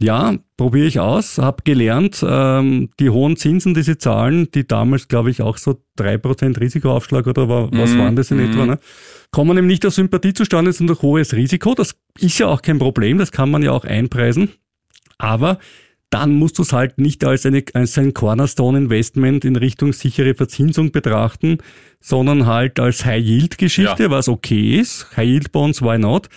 [0.02, 5.08] ja, probiere ich aus, habe gelernt, ähm, die hohen Zinsen, die sie zahlen, die damals,
[5.08, 8.44] glaube ich, auch so drei Prozent Risikoaufschlag oder wa- was Mhm, waren das in mhm.
[8.52, 8.80] etwa, ne?
[9.32, 11.76] kommen eben nicht aus Sympathie zustande, sondern durch hohes Risiko.
[11.76, 14.50] Das ist ja auch kein Problem, das kann man ja auch einpreisen.
[15.18, 15.60] Aber
[16.10, 20.92] dann musst du es halt nicht als, eine, als ein Cornerstone-Investment in Richtung sichere Verzinsung
[20.92, 21.60] betrachten,
[22.02, 24.10] sondern halt als High-Yield-Geschichte, Ja.
[24.10, 25.08] was okay ist.
[25.16, 26.28] High-Yield-Bonds, why not?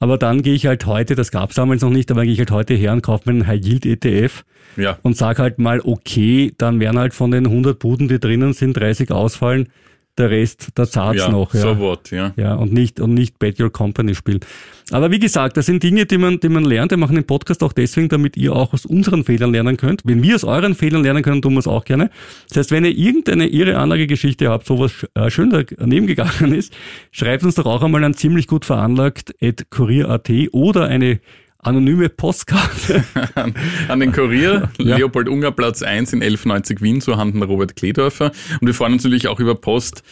[0.00, 2.38] Aber dann gehe ich halt heute, das gab es damals noch nicht, aber gehe ich
[2.38, 4.44] halt heute her und kaufe mir einen High-Yield-ETF
[4.76, 4.98] Ja.
[5.02, 8.76] und sag halt mal, okay, dann werden halt von den 100 Buden, die drinnen sind,
[8.76, 9.68] 30 ausfallen,
[10.20, 11.52] der Rest, der zahlt's ja, noch.
[11.54, 11.60] Ja.
[11.60, 12.32] so what, ja.
[12.36, 14.40] Ja, und nicht, und nicht Bet Your Company spielen.
[14.92, 16.90] Aber wie gesagt, das sind Dinge, die man, die man lernt.
[16.90, 20.02] Wir machen den Podcast auch deswegen, damit ihr auch aus unseren Fehlern lernen könnt.
[20.04, 22.10] Wenn wir aus euren Fehlern lernen können, tun wir es auch gerne.
[22.48, 26.72] Das heißt, wenn ihr irgendeine ihre Anlagegeschichte habt, sowas äh, schön daneben gegangen ist,
[27.10, 31.20] schreibt uns doch auch einmal an ziemlich gut veranlagt at kurier.at oder eine
[31.62, 33.04] anonyme Postkarte.
[33.34, 33.54] an,
[33.88, 34.96] an den Kurier, Ja.
[34.96, 38.32] Leopold Unger Platz 1 in 1190 Wien, zu Handen Robert Kledorfer.
[38.60, 40.02] Und wir freuen uns natürlich auch über Post,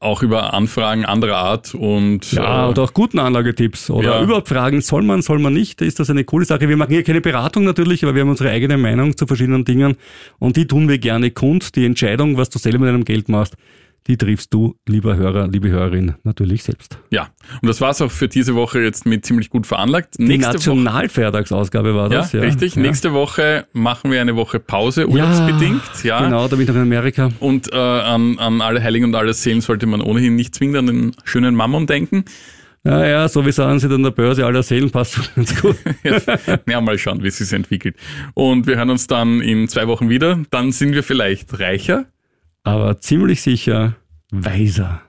[0.00, 3.90] auch über Anfragen anderer Art und Ja, äh, oder auch guten Anlagetipps.
[3.90, 4.22] Oder Ja.
[4.22, 5.80] überhaupt Fragen, soll man, soll man nicht?
[5.82, 6.68] Ist das eine coole Sache?
[6.68, 9.96] Wir machen hier keine Beratung natürlich, aber wir haben unsere eigene Meinung zu verschiedenen Dingen
[10.38, 11.74] und die tun wir gerne kund.
[11.74, 13.56] Die Entscheidung, was du selber mit deinem Geld machst,
[14.06, 16.98] die triffst du, lieber Hörer, liebe Hörerin, natürlich selbst.
[17.10, 17.28] ja.
[17.60, 20.18] Und das war's auch für diese Woche jetzt mit ziemlich gut veranlagt.
[20.18, 22.32] Die Nächste Nationalfeiertagsausgabe war ja, das.
[22.32, 22.76] Ja, richtig.
[22.76, 22.82] Ja.
[22.82, 25.82] Nächste Woche machen wir eine Woche Pause, urlaubsbedingt.
[26.04, 26.22] Ja.
[26.22, 27.30] Genau, da bin ich noch in Amerika.
[27.40, 30.86] Und äh, an, an alle Heiligen und alle Seelen sollte man ohnehin nicht zwingend an
[30.86, 32.24] den schönen Mammon denken.
[32.84, 35.76] Ja, ja, so wie sagen sie an der Börse aller Seelen, passt schon ganz gut.
[36.66, 37.96] ja, mal schauen, wie es sich entwickelt.
[38.34, 40.40] Und wir hören uns dann in zwei Wochen wieder.
[40.50, 42.06] Dann sind wir vielleicht reicher.
[42.64, 43.96] Aber ziemlich sicher
[44.30, 45.02] weiser.